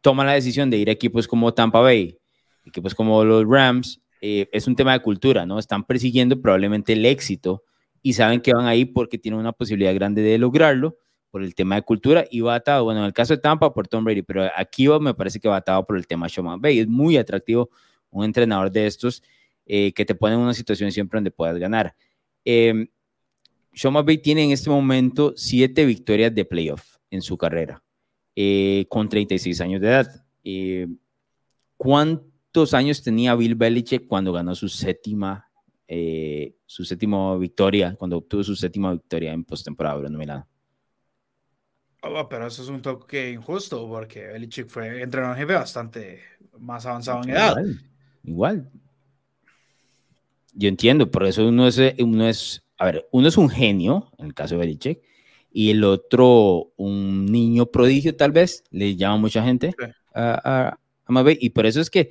toma 0.00 0.24
la 0.24 0.32
decisión 0.32 0.70
de 0.70 0.78
ir 0.78 0.88
a 0.88 0.92
equipos 0.92 1.28
como 1.28 1.52
Tampa 1.52 1.80
Bay, 1.80 2.18
equipos 2.64 2.94
como 2.94 3.22
los 3.24 3.46
Rams, 3.46 4.00
eh, 4.20 4.48
es 4.52 4.66
un 4.66 4.76
tema 4.76 4.92
de 4.92 5.00
cultura, 5.00 5.46
¿no? 5.46 5.58
Están 5.58 5.84
persiguiendo 5.84 6.40
probablemente 6.40 6.92
el 6.92 7.04
éxito 7.06 7.64
y 8.02 8.12
saben 8.14 8.40
que 8.40 8.52
van 8.52 8.66
ahí 8.66 8.84
porque 8.84 9.18
tienen 9.18 9.40
una 9.40 9.52
posibilidad 9.52 9.94
grande 9.94 10.22
de 10.22 10.38
lograrlo 10.38 10.98
por 11.30 11.42
el 11.42 11.54
tema 11.54 11.76
de 11.76 11.82
cultura 11.82 12.24
y 12.30 12.40
va 12.40 12.56
atado, 12.56 12.84
bueno, 12.84 13.00
en 13.00 13.06
el 13.06 13.12
caso 13.12 13.34
de 13.34 13.40
Tampa 13.40 13.72
por 13.72 13.86
Tom 13.86 14.04
Brady, 14.04 14.22
pero 14.22 14.48
aquí 14.56 14.88
me 15.00 15.14
parece 15.14 15.38
que 15.38 15.48
va 15.48 15.56
atado 15.56 15.86
por 15.86 15.96
el 15.96 16.06
tema 16.06 16.28
Sean 16.28 16.60
Bay. 16.60 16.80
Es 16.80 16.88
muy 16.88 17.16
atractivo 17.16 17.70
un 18.10 18.24
entrenador 18.24 18.70
de 18.70 18.86
estos 18.86 19.22
eh, 19.66 19.92
que 19.92 20.04
te 20.04 20.14
pone 20.14 20.34
en 20.34 20.40
una 20.40 20.54
situación 20.54 20.90
siempre 20.90 21.18
donde 21.18 21.30
puedas 21.30 21.56
ganar. 21.58 21.94
Eh, 22.44 22.88
Sean 23.72 23.94
McVay 23.94 24.18
tiene 24.18 24.44
en 24.44 24.50
este 24.50 24.70
momento 24.70 25.32
siete 25.36 25.84
victorias 25.84 26.34
de 26.34 26.44
playoff 26.44 26.96
en 27.10 27.22
su 27.22 27.36
carrera, 27.36 27.82
eh, 28.34 28.86
con 28.88 29.08
36 29.08 29.60
años 29.60 29.80
de 29.80 29.88
edad. 29.88 30.24
Eh, 30.44 30.88
¿Cuántos 32.52 32.74
años 32.74 33.00
tenía 33.00 33.36
Bill 33.36 33.54
Belichick 33.54 34.08
cuando 34.08 34.32
ganó 34.32 34.56
su 34.56 34.68
séptima, 34.68 35.48
su 36.66 36.84
séptima 36.84 37.36
victoria, 37.36 37.94
cuando 37.96 38.16
obtuvo 38.16 38.42
su 38.42 38.56
séptima 38.56 38.90
victoria 38.90 39.32
en 39.32 39.44
postemporada, 39.44 39.98
Bruno 39.98 40.18
Milano? 40.18 40.48
Oh, 42.02 42.28
pero 42.28 42.48
eso 42.48 42.62
es 42.62 42.68
un 42.68 42.82
toque 42.82 43.30
injusto 43.30 43.86
porque 43.88 44.26
Belichick 44.26 44.66
fue 44.66 45.00
entrenador 45.00 45.36
jefe 45.36 45.52
bastante 45.52 46.20
más 46.58 46.84
avanzado 46.86 47.22
en 47.22 47.30
edad. 47.30 47.56
igual 48.24 48.68
yo 50.52 50.68
entiendo, 50.68 51.08
por 51.08 51.26
eso 51.26 51.46
uno 51.46 51.68
es, 51.68 51.80
uno 52.00 52.28
es, 52.28 52.64
a 52.78 52.86
ver, 52.86 53.06
uno 53.12 53.28
es 53.28 53.36
un 53.36 53.48
genio, 53.48 54.10
en 54.18 54.26
el 54.26 54.34
caso 54.34 54.56
de 54.56 54.60
Belichick, 54.62 55.00
y 55.52 55.70
el 55.70 55.84
otro 55.84 56.72
un 56.76 57.26
niño 57.26 57.66
prodigio, 57.66 58.16
tal 58.16 58.32
vez, 58.32 58.64
le 58.70 58.96
llama 58.96 59.18
mucha 59.18 59.44
gente 59.44 59.72
a, 60.12 60.72
a, 60.72 61.24
y 61.38 61.50
por 61.50 61.66
eso 61.66 61.80
es 61.80 61.90
que, 61.90 62.10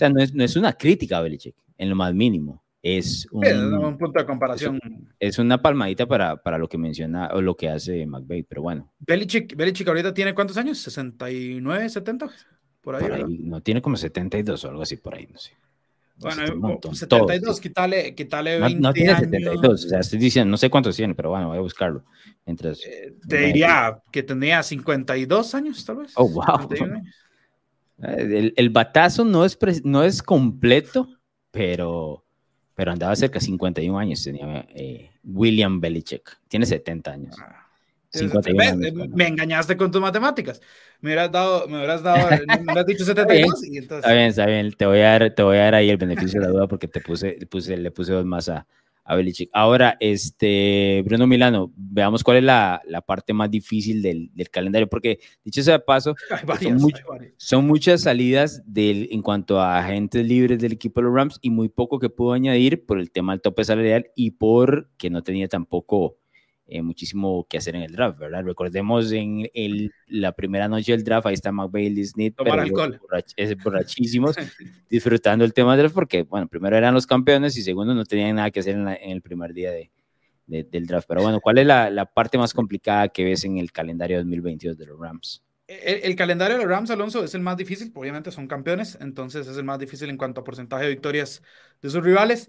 sea, 0.00 0.08
no 0.08 0.20
es, 0.20 0.34
no 0.34 0.42
es 0.42 0.56
una 0.56 0.72
crítica 0.72 1.18
a 1.18 1.22
Belichick, 1.22 1.54
en 1.78 1.90
lo 1.90 1.96
más 1.96 2.14
mínimo. 2.14 2.62
Es 2.82 3.26
un, 3.30 3.44
un 3.46 3.98
punto 3.98 4.18
de 4.20 4.26
comparación. 4.26 4.80
Es, 5.18 5.38
una 5.38 5.60
palmadita 5.60 6.06
para, 6.06 6.42
para, 6.42 6.56
lo 6.56 6.66
que 6.66 6.78
menciona 6.78 7.28
o 7.34 7.42
lo 7.42 7.54
que 7.54 7.68
hace 7.68 8.06
McVeigh, 8.06 8.44
pero 8.44 8.62
bueno. 8.62 8.90
Belichick, 9.00 9.54
Belichick 9.54 9.86
ahorita 9.86 10.14
tiene 10.14 10.34
cuántos 10.34 10.56
años? 10.56 10.78
¿69, 10.88 11.88
70? 11.88 12.30
Por 12.80 12.96
ahí, 12.96 13.02
por 13.02 13.12
ahí 13.12 13.38
no 13.40 13.60
tiene 13.60 13.82
como 13.82 13.96
72 13.96 14.64
o 14.64 14.68
algo 14.70 14.82
así 14.82 14.96
por 14.96 15.14
ahí, 15.14 15.28
no 15.30 15.38
sé. 15.38 15.52
Bueno, 16.16 16.78
72, 16.92 17.60
quítale, 17.60 18.14
quítale 18.14 18.60
20 18.60 18.80
no, 18.80 18.88
no, 18.88 18.92
tiene 18.92 19.18
72, 19.18 19.84
o 19.84 19.88
sea, 19.88 20.00
estoy 20.00 20.18
diciendo, 20.18 20.50
no 20.50 20.58
sé 20.58 20.68
cuántos 20.68 20.94
tiene, 20.94 21.14
pero 21.14 21.30
bueno, 21.30 21.48
voy 21.48 21.58
a 21.58 21.62
buscarlo. 21.62 22.04
Mientras, 22.44 22.84
eh, 22.84 23.14
te 23.26 23.38
diría 23.38 24.02
que 24.12 24.22
tendría 24.22 24.62
52 24.62 25.54
años, 25.54 25.84
tal 25.84 25.96
vez. 25.96 26.12
Oh, 26.16 26.28
wow. 26.28 26.68
El, 28.02 28.54
el, 28.56 28.70
batazo 28.70 29.24
no 29.24 29.44
es, 29.44 29.58
no 29.84 30.02
es 30.04 30.22
completo, 30.22 31.08
pero, 31.50 32.24
pero 32.74 32.92
andaba 32.92 33.14
cerca 33.16 33.38
de 33.38 33.44
51 33.44 33.98
años, 33.98 34.24
tenía 34.24 34.66
eh, 34.74 35.10
William 35.24 35.80
Belichick. 35.80 36.38
Tiene 36.48 36.66
70 36.66 37.10
años. 37.10 37.36
Ah. 37.40 37.66
Me 39.14 39.28
engañaste 39.28 39.76
con 39.76 39.90
tus 39.90 40.00
matemáticas. 40.00 40.60
Me 41.00 41.10
hubieras 41.10 41.30
dado, 41.30 41.68
me 41.68 41.76
hubieras 41.76 42.02
dado, 42.02 42.28
me 42.28 42.62
hubieras 42.62 42.86
dicho 42.86 43.04
72 43.04 43.64
y 43.70 43.78
entonces... 43.78 44.04
Está 44.04 44.12
bien, 44.12 44.26
está 44.26 44.46
bien. 44.46 44.72
Te 44.72 44.86
voy 44.86 44.98
a 44.98 45.10
dar, 45.10 45.34
te 45.34 45.42
voy 45.42 45.58
a 45.58 45.60
dar 45.60 45.74
ahí 45.76 45.90
el 45.90 45.96
beneficio 45.96 46.40
de 46.40 46.46
la 46.46 46.52
duda 46.52 46.66
porque 46.66 46.88
te 46.88 47.00
puse, 47.00 47.38
puse, 47.48 47.76
le 47.76 47.90
puse 47.90 48.12
dos 48.12 48.24
más 48.24 48.48
a, 48.48 48.66
a 49.04 49.16
Belichick. 49.16 49.50
Ahora, 49.52 49.96
este, 50.00 51.02
Bruno 51.04 51.26
Milano, 51.26 51.72
veamos 51.76 52.22
cuál 52.22 52.38
es 52.38 52.44
la, 52.44 52.80
la 52.86 53.00
parte 53.00 53.32
más 53.32 53.50
difícil 53.50 54.02
del, 54.02 54.30
del, 54.34 54.50
calendario, 54.50 54.88
porque 54.88 55.18
dicho 55.44 55.62
sea 55.62 55.78
de 55.78 55.84
paso, 55.84 56.14
son, 56.60 56.92
son, 57.36 57.66
muchas 57.66 58.02
salidas 58.02 58.62
del, 58.66 59.08
en 59.10 59.22
cuanto 59.22 59.60
a 59.60 59.78
agentes 59.78 60.26
libres 60.26 60.58
del 60.58 60.72
equipo 60.72 61.00
de 61.00 61.06
los 61.06 61.14
Rams 61.14 61.38
y 61.42 61.50
muy 61.50 61.68
poco 61.68 61.98
que 61.98 62.08
pudo 62.08 62.32
añadir 62.32 62.84
por 62.84 62.98
el 62.98 63.10
tema 63.10 63.32
del 63.32 63.40
tope 63.40 63.64
salarial 63.64 64.10
y 64.14 64.32
porque 64.32 65.10
no 65.10 65.22
tenía 65.22 65.48
tampoco 65.48 66.16
eh, 66.72 66.82
muchísimo 66.82 67.44
que 67.48 67.58
hacer 67.58 67.74
en 67.74 67.82
el 67.82 67.92
draft, 67.92 68.16
¿verdad? 68.16 68.44
Recordemos 68.44 69.10
en 69.10 69.50
el, 69.54 69.92
la 70.06 70.30
primera 70.30 70.68
noche 70.68 70.92
del 70.92 71.02
draft, 71.02 71.26
ahí 71.26 71.34
está 71.34 71.50
McVeigh 71.50 71.98
y 71.98 72.04
Smith, 72.04 72.34
pero 72.38 72.52
alcohol. 72.52 73.00
es 73.36 73.56
borrachísimos, 73.56 74.36
disfrutando 74.88 75.44
el 75.44 75.52
tema 75.52 75.72
del 75.72 75.80
draft, 75.80 75.94
porque, 75.96 76.22
bueno, 76.22 76.46
primero 76.46 76.76
eran 76.76 76.94
los 76.94 77.08
campeones 77.08 77.56
y 77.56 77.62
segundo 77.62 77.92
no 77.92 78.04
tenían 78.04 78.36
nada 78.36 78.52
que 78.52 78.60
hacer 78.60 78.76
en, 78.76 78.86
el 78.88 79.20
primer 79.20 79.52
día 79.52 79.72
de, 79.72 79.90
del 80.46 80.86
draft. 80.86 81.08
Pero 81.08 81.22
bueno, 81.22 81.40
¿cuál 81.40 81.58
es 81.58 81.66
la, 81.66 81.90
la, 81.90 82.06
parte 82.06 82.38
más 82.38 82.54
complicada 82.54 83.08
que 83.08 83.24
ves 83.24 83.42
en 83.42 83.58
el 83.58 83.72
calendario 83.72 84.18
2022 84.18 84.78
de 84.78 84.86
los 84.86 85.00
Rams? 85.00 85.42
El, 85.66 86.04
el, 86.04 86.14
calendario 86.14 86.56
de 86.56 86.62
los 86.62 86.70
Rams, 86.70 86.90
Alonso, 86.92 87.24
es 87.24 87.34
el 87.34 87.40
más 87.40 87.56
difícil, 87.56 87.90
obviamente 87.96 88.30
son 88.30 88.46
campeones, 88.46 88.96
entonces 89.00 89.48
es 89.48 89.56
el 89.56 89.64
más 89.64 89.80
difícil 89.80 90.08
en 90.08 90.16
cuanto 90.16 90.40
a 90.40 90.44
porcentaje 90.44 90.84
de 90.84 90.90
victorias 90.90 91.42
de 91.82 91.90
sus 91.90 92.04
rivales. 92.04 92.48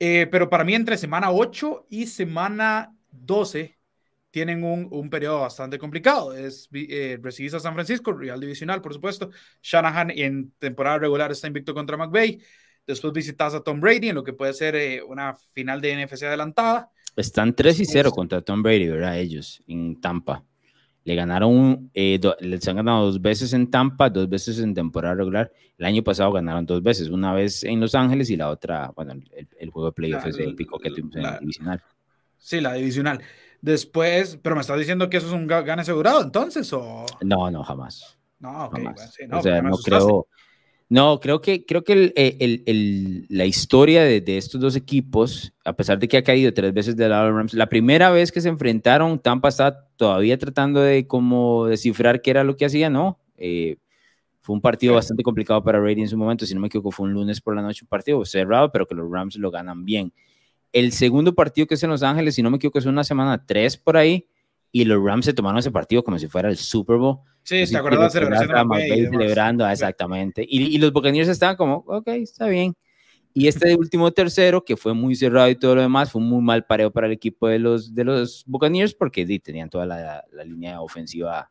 Eh, 0.00 0.26
pero 0.28 0.50
para 0.50 0.64
mí, 0.64 0.74
entre 0.74 0.96
semana 0.96 1.30
8 1.30 1.86
y 1.88 2.06
semana 2.06 2.96
12 3.12 3.80
tienen 4.30 4.62
un, 4.62 4.88
un 4.90 5.10
periodo 5.10 5.40
bastante 5.40 5.78
complicado. 5.78 6.32
Es 6.32 6.68
eh, 6.72 7.18
recibís 7.20 7.54
a 7.54 7.60
San 7.60 7.74
Francisco, 7.74 8.12
rival 8.12 8.40
divisional, 8.40 8.80
por 8.80 8.94
supuesto. 8.94 9.30
Shanahan 9.62 10.10
en 10.10 10.52
temporada 10.58 10.98
regular 10.98 11.32
está 11.32 11.46
invicto 11.46 11.74
contra 11.74 11.96
McVay. 11.96 12.40
Después 12.86 13.12
visitas 13.12 13.54
a 13.54 13.60
Tom 13.60 13.80
Brady 13.80 14.08
en 14.08 14.14
lo 14.14 14.24
que 14.24 14.32
puede 14.32 14.52
ser 14.52 14.74
eh, 14.76 15.02
una 15.02 15.34
final 15.34 15.80
de 15.80 16.06
NFC 16.06 16.24
adelantada. 16.24 16.90
Están 17.16 17.54
3 17.54 17.80
y 17.80 17.84
0 17.84 18.12
contra 18.12 18.40
Tom 18.40 18.62
Brady, 18.62 18.88
¿verdad? 18.88 19.18
Ellos 19.18 19.62
en 19.66 20.00
Tampa. 20.00 20.44
Le 21.04 21.14
ganaron, 21.14 21.90
eh, 21.94 22.20
les 22.40 22.68
han 22.68 22.76
ganado 22.76 23.06
dos 23.06 23.20
veces 23.20 23.52
en 23.52 23.70
Tampa, 23.70 24.10
dos 24.10 24.28
veces 24.28 24.58
en 24.60 24.74
temporada 24.74 25.14
regular. 25.14 25.50
El 25.78 25.86
año 25.86 26.04
pasado 26.04 26.30
ganaron 26.30 26.66
dos 26.66 26.82
veces, 26.82 27.08
una 27.08 27.32
vez 27.32 27.64
en 27.64 27.80
Los 27.80 27.94
Ángeles 27.94 28.28
y 28.30 28.36
la 28.36 28.50
otra, 28.50 28.92
bueno, 28.94 29.14
el, 29.58 29.70
juego 29.70 29.86
de 29.88 29.92
playoffs 29.92 30.26
es 30.26 30.38
el 30.38 30.54
pico 30.54 30.78
que 30.78 30.90
tuvimos 30.90 31.16
en 31.16 31.40
divisional. 31.40 31.82
Sí, 32.40 32.60
la 32.60 32.74
divisional. 32.74 33.20
Después, 33.60 34.38
pero 34.42 34.56
me 34.56 34.62
estás 34.62 34.78
diciendo 34.78 35.08
que 35.10 35.18
eso 35.18 35.26
es 35.28 35.32
un 35.32 35.46
gane 35.46 35.82
asegurado 35.82 36.22
entonces, 36.22 36.72
¿o? 36.72 37.04
No, 37.20 37.50
no, 37.50 37.62
jamás. 37.62 38.18
No, 38.38 38.64
ok. 38.64 38.78
no, 39.28 39.38
o 39.38 39.42
sea, 39.42 39.62
no 39.62 39.76
creo. 39.76 40.26
No, 40.88 41.20
creo 41.20 41.40
que, 41.40 41.64
creo 41.64 41.84
que 41.84 41.92
el, 41.92 42.12
el, 42.16 42.64
el, 42.66 43.26
la 43.28 43.44
historia 43.44 44.02
de, 44.02 44.20
de, 44.20 44.38
estos 44.38 44.60
dos 44.60 44.74
equipos, 44.74 45.52
a 45.64 45.72
pesar 45.74 46.00
de 46.00 46.08
que 46.08 46.16
ha 46.16 46.24
caído 46.24 46.52
tres 46.52 46.74
veces 46.74 46.96
de 46.96 47.08
lado 47.08 47.30
Rams, 47.30 47.54
la 47.54 47.68
primera 47.68 48.10
vez 48.10 48.32
que 48.32 48.40
se 48.40 48.48
enfrentaron, 48.48 49.20
Tampa 49.20 49.50
está 49.50 49.86
todavía 49.94 50.36
tratando 50.36 50.80
de 50.80 51.06
como 51.06 51.66
descifrar 51.66 52.20
qué 52.22 52.32
era 52.32 52.42
lo 52.42 52.56
que 52.56 52.64
hacía, 52.64 52.90
¿no? 52.90 53.20
Eh, 53.36 53.76
fue 54.40 54.54
un 54.56 54.60
partido 54.60 54.94
bastante 54.94 55.22
complicado 55.22 55.62
para 55.62 55.78
Brady 55.78 56.00
en 56.00 56.08
su 56.08 56.16
momento, 56.16 56.44
si 56.44 56.54
no 56.54 56.60
me 56.60 56.66
equivoco, 56.66 56.90
fue 56.90 57.06
un 57.06 57.12
lunes 57.12 57.40
por 57.40 57.54
la 57.54 57.62
noche, 57.62 57.84
un 57.84 57.88
partido 57.88 58.24
cerrado, 58.24 58.72
pero 58.72 58.84
que 58.84 58.96
los 58.96 59.08
Rams 59.08 59.36
lo 59.36 59.52
ganan 59.52 59.84
bien. 59.84 60.12
El 60.72 60.92
segundo 60.92 61.34
partido 61.34 61.66
que 61.66 61.74
es 61.74 61.82
en 61.82 61.90
Los 61.90 62.02
Ángeles, 62.02 62.34
si 62.34 62.42
no 62.42 62.50
me 62.50 62.56
equivoco, 62.56 62.78
es 62.78 62.86
una 62.86 63.04
semana 63.04 63.44
tres 63.44 63.76
por 63.76 63.96
ahí, 63.96 64.28
y 64.72 64.84
los 64.84 65.02
Rams 65.02 65.24
se 65.24 65.32
tomaron 65.32 65.58
ese 65.58 65.70
partido 65.70 66.02
como 66.04 66.18
si 66.18 66.28
fuera 66.28 66.48
el 66.48 66.56
Super 66.56 66.96
Bowl. 66.96 67.18
Sí, 67.42 67.66
se 67.66 67.76
acuerdan 67.76 68.04
de 68.04 68.10
celebración. 68.10 68.50
Celebrando, 69.10 69.68
exactamente. 69.68 70.44
Y, 70.48 70.74
y, 70.74 70.78
los 70.78 70.92
Buccaneers 70.92 71.28
estaban 71.28 71.56
como, 71.56 71.84
ok, 71.86 72.08
está 72.08 72.46
bien. 72.46 72.74
Y 73.32 73.46
este 73.48 73.74
último 73.74 74.10
tercero, 74.10 74.64
que 74.64 74.76
fue 74.76 74.92
muy 74.92 75.14
cerrado 75.14 75.48
y 75.48 75.54
todo 75.54 75.76
lo 75.76 75.82
demás, 75.82 76.10
fue 76.10 76.20
un 76.20 76.28
muy 76.28 76.42
mal 76.42 76.64
pareo 76.66 76.90
para 76.90 77.06
el 77.06 77.12
equipo 77.12 77.48
de 77.48 77.58
los, 77.58 77.94
de 77.94 78.04
los 78.04 78.44
Buccaneers 78.46 78.94
porque 78.94 79.24
tenían 79.40 79.70
toda 79.70 79.86
la, 79.86 80.24
la 80.32 80.44
línea 80.44 80.80
ofensiva 80.80 81.50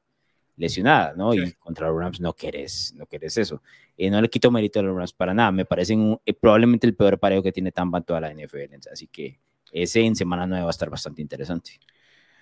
lesionada, 0.60 1.14
¿no? 1.16 1.34
Y 1.34 1.54
contra 1.54 1.88
los 1.88 1.98
Rams 1.98 2.20
no 2.20 2.34
querés, 2.34 2.94
no 2.96 3.06
querés 3.06 3.38
eso. 3.38 3.64
Eh, 3.98 4.10
no 4.12 4.22
le 4.22 4.30
quito 4.30 4.52
mérito 4.52 4.80
a 4.80 4.84
los 4.84 4.96
Rams 4.96 5.14
para 5.14 5.34
nada. 5.34 5.52
Me 5.52 5.66
parecen 5.66 6.20
eh, 6.26 6.34
probablemente 6.34 6.86
el 6.86 6.96
peor 6.96 7.18
pareo 7.18 7.42
que 7.42 7.54
tiene 7.54 7.72
Tampa 7.72 8.00
en 8.00 8.04
toda 8.04 8.20
la 8.20 8.34
NFL. 8.34 8.76
Así 8.92 9.08
que 9.08 9.40
ese 9.72 10.02
en 10.02 10.16
semana 10.16 10.46
9 10.46 10.64
va 10.64 10.70
a 10.70 10.72
estar 10.72 10.90
bastante 10.90 11.22
interesante. 11.22 11.80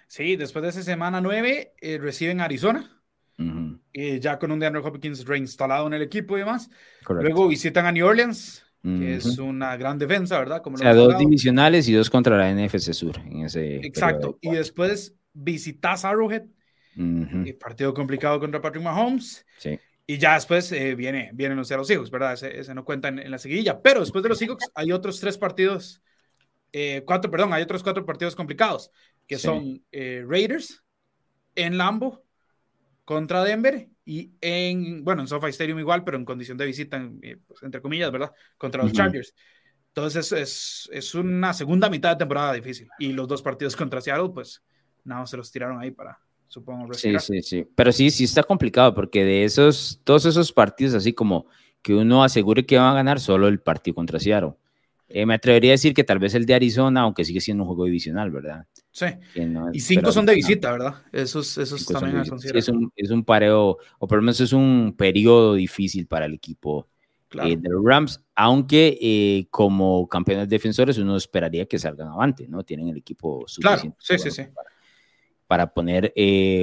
Sí, 0.08 0.36
después 0.36 0.64
de 0.64 0.70
esa 0.70 0.82
semana 0.82 1.22
9 1.22 1.74
eh, 1.80 1.98
reciben 2.00 2.42
Arizona. 2.42 2.90
ya 3.38 4.40
con 4.40 4.52
un 4.52 4.60
DeAndre 4.60 4.82
Hopkins 4.82 5.24
reinstalado 5.24 5.86
en 5.86 5.94
el 5.94 6.02
equipo 6.02 6.38
y 6.38 6.40
demás. 6.40 6.72
Luego 7.08 7.48
visitan 7.48 7.86
a 7.86 7.92
New 7.92 8.06
Orleans, 8.08 8.66
que 8.82 9.16
es 9.16 9.38
una 9.38 9.78
gran 9.78 10.00
defensa, 10.00 10.40
¿verdad? 10.40 10.64
Como 10.64 10.76
o 10.76 10.80
sea, 10.80 10.96
dos 10.96 11.20
divisionales 11.20 11.88
y 11.88 11.94
dos 11.94 12.10
contra 12.10 12.36
la 12.36 12.52
NFC 12.52 12.94
Sur. 12.94 13.20
En 13.20 13.46
ese 13.46 13.76
Exacto. 13.86 14.40
Y 14.42 14.52
después 14.52 15.16
visitas 15.34 16.04
a 16.04 16.10
Arrowhead, 16.10 16.46
partido 17.60 17.94
complicado 17.94 18.40
contra 18.40 18.62
Patrick 18.62 18.84
Mahomes. 18.84 19.46
Sí. 19.58 19.80
Y 20.10 20.18
ya 20.18 20.36
después 20.36 20.72
eh, 20.72 20.96
viene, 20.96 21.32
vienen 21.34 21.58
los 21.58 21.68
Seahawks, 21.68 22.10
¿verdad? 22.10 22.42
Ese, 22.42 22.74
no 22.74 22.86
cuenta 22.86 23.10
en, 23.10 23.30
la 23.30 23.38
seguidilla. 23.38 23.82
Pero 23.82 24.00
después 24.00 24.24
de 24.24 24.30
los 24.30 24.38
Seahawks 24.38 24.72
hay 24.74 24.94
otros 24.94 25.20
tres 25.20 25.38
partidos, 25.38 26.02
eh, 26.72 27.04
cuatro, 27.06 27.30
perdón, 27.30 27.52
hay 27.52 27.62
otros 27.62 27.84
cuatro 27.84 28.06
partidos 28.06 28.34
complicados, 28.34 28.90
que 29.28 29.38
son 29.38 29.84
eh, 29.92 30.24
Raiders 30.26 30.82
en 31.56 31.78
Lambo 31.78 32.24
contra 33.04 33.44
Denver 33.44 33.90
y 34.06 34.32
en, 34.40 35.04
bueno, 35.04 35.24
en 35.24 35.28
SoFi 35.28 35.50
Stadium 35.50 35.80
igual, 35.80 36.06
pero 36.06 36.16
en 36.16 36.24
condición 36.24 36.58
de 36.58 36.66
visita, 36.66 37.06
pues, 37.46 37.64
entre 37.64 37.82
comillas, 37.82 38.10
¿verdad? 38.10 38.32
Contra 38.58 38.84
los 38.84 38.94
Chargers. 38.94 39.36
Entonces 39.90 40.32
es, 40.32 40.90
es, 40.94 41.16
una 41.16 41.54
segunda 41.54 41.90
mitad 41.90 42.12
de 42.12 42.18
temporada 42.18 42.54
difícil. 42.54 42.88
Y 42.98 43.12
los 43.12 43.28
dos 43.28 43.42
partidos 43.42 43.76
contra 43.76 44.00
Seattle, 44.00 44.30
pues 44.34 44.64
nada, 45.04 45.26
se 45.26 45.36
los 45.36 45.52
tiraron 45.52 45.82
ahí 45.82 45.92
para, 45.92 46.18
supongo. 46.48 46.94
Sí, 46.94 47.18
sí, 47.20 47.42
sí. 47.42 47.68
Pero 47.76 47.92
sí, 47.92 48.10
sí 48.10 48.24
está 48.24 48.44
complicado 48.44 48.94
porque 48.94 49.24
de 49.24 49.44
esos, 49.44 50.00
todos 50.04 50.26
esos 50.26 50.52
partidos, 50.52 50.94
así 50.94 51.14
como 51.14 51.48
que 51.82 51.94
uno 51.94 52.24
asegure 52.24 52.66
que 52.66 52.78
van 52.78 52.92
a 52.92 52.94
ganar 52.94 53.20
solo 53.20 53.48
el 53.48 53.60
partido 53.60 53.96
contra 53.96 54.20
Seattle. 54.20 54.56
Eh, 55.10 55.26
me 55.26 55.36
atrevería 55.36 55.72
a 55.72 55.76
decir 55.76 55.94
que 55.94 56.04
tal 56.04 56.20
vez 56.20 56.36
el 56.36 56.46
de 56.46 56.54
Arizona, 56.54 57.02
aunque 57.02 57.24
sigue 57.24 57.40
siendo 57.40 57.64
un 57.64 57.68
juego 57.68 57.86
divisional, 57.86 58.30
¿verdad? 58.30 58.66
Sí. 58.92 59.06
y 59.72 59.80
cinco 59.80 60.12
son 60.12 60.26
de 60.26 60.36
visita, 60.36 60.72
¿verdad? 60.72 60.96
Esos, 61.14 61.58
esos 61.58 61.86
también 61.86 62.26
sí, 62.40 62.50
es, 62.54 62.68
un, 62.68 62.92
es 62.96 63.12
un 63.12 63.24
pareo, 63.24 63.78
o 64.00 64.08
por 64.08 64.18
lo 64.18 64.24
menos 64.24 64.42
es 64.42 64.52
un 64.52 64.96
periodo 64.98 65.54
difícil 65.54 66.08
para 66.08 66.26
el 66.26 66.34
equipo 66.34 66.90
eh, 67.44 67.56
de 67.58 67.70
los 67.70 67.86
Rams, 67.86 68.22
aunque 68.36 68.98
eh, 69.00 69.48
como 69.50 70.08
campeones 70.08 70.50
defensores 70.50 70.98
uno 70.98 71.16
esperaría 71.16 71.68
que 71.68 71.78
salgan 71.78 72.08
avante, 72.08 72.48
¿no? 72.48 72.64
Tienen 72.64 72.90
el 72.90 72.98
equipo 72.98 73.46
suficiente. 73.48 73.82
Claro, 73.82 73.96
sí, 74.00 74.18
sí, 74.18 74.32
sí. 74.32 74.44
Para, 74.54 74.70
poner 75.74 76.14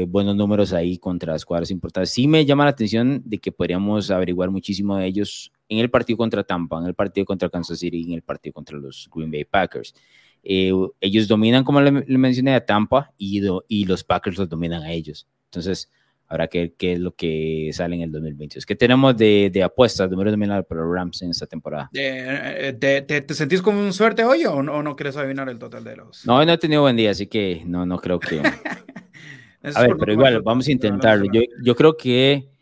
buenos 0.08 0.36
números 0.36 0.72
ahí 0.72 0.98
contra 0.98 1.32
las 1.32 1.44
cuadras 1.44 1.70
importantes. 1.70 2.10
Sí 2.10 2.28
me 2.28 2.44
llama 2.44 2.64
la 2.64 2.70
atención 2.70 3.22
de 3.24 3.38
que 3.38 3.50
podríamos 3.50 4.10
averiguar 4.10 4.50
muchísimo 4.50 4.96
de 4.96 5.06
ellos 5.06 5.52
en 5.68 5.78
el 5.78 5.90
partido 5.90 6.16
contra 6.16 6.44
Tampa, 6.44 6.78
en 6.78 6.86
el 6.86 6.94
partido 6.94 7.24
contra 7.24 7.48
Kansas 7.48 7.78
City 7.78 8.02
y 8.02 8.04
en 8.04 8.12
el 8.12 8.22
partido 8.22 8.52
contra 8.52 8.78
los 8.78 9.08
Green 9.12 9.30
Bay 9.30 9.44
Packers. 9.44 9.94
Eh, 10.42 10.72
ellos 11.00 11.26
dominan, 11.26 11.64
como 11.64 11.80
le, 11.80 11.90
mencioné, 11.90 12.54
a 12.54 12.64
Tampa 12.64 13.12
y, 13.16 13.42
y, 13.68 13.84
los 13.86 14.04
Packers 14.04 14.36
los 14.36 14.48
dominan 14.48 14.82
a 14.82 14.92
ellos. 14.92 15.26
Entonces, 15.46 15.90
habrá 16.28 16.48
que 16.48 16.58
ver 16.58 16.72
qué 16.76 16.94
es 16.94 17.00
lo 17.00 17.14
que 17.14 17.70
sale 17.72 17.96
en 17.96 18.02
el 18.02 18.12
2020. 18.12 18.58
Es 18.58 18.66
que 18.66 18.74
tenemos 18.74 19.16
de, 19.16 19.50
de 19.52 19.62
apuestas, 19.62 20.10
número 20.10 20.30
dominado 20.30 20.62
para 20.64 20.82
los 20.82 20.94
Rams 20.94 21.22
en 21.22 21.30
esta 21.30 21.46
temporada. 21.46 21.90
Eh, 21.92 22.76
¿te, 22.78 23.02
te, 23.02 23.34
sentís 23.34 23.62
con 23.62 23.92
suerte 23.92 24.24
hoy 24.24 24.44
o 24.44 24.62
no, 24.62 24.82
no 24.82 24.96
quieres 24.96 25.16
adivinar 25.16 25.48
el 25.48 25.58
total 25.58 25.84
de 25.84 25.96
los? 25.96 26.26
No, 26.26 26.44
no 26.44 26.52
he 26.52 26.58
tenido 26.58 26.82
buen 26.82 26.96
día, 26.96 27.10
así 27.10 27.26
que 27.26 27.62
no, 27.66 27.86
no 27.86 27.98
creo 27.98 28.18
que... 28.18 28.40
a 29.74 29.82
ver, 29.82 29.96
pero 29.98 30.12
igual, 30.12 30.42
vamos 30.42 30.68
a 30.68 30.72
intentarlo. 30.72 31.26
Yo, 31.32 31.42
yo 31.62 31.74
creo 31.74 31.96
que 31.96 32.54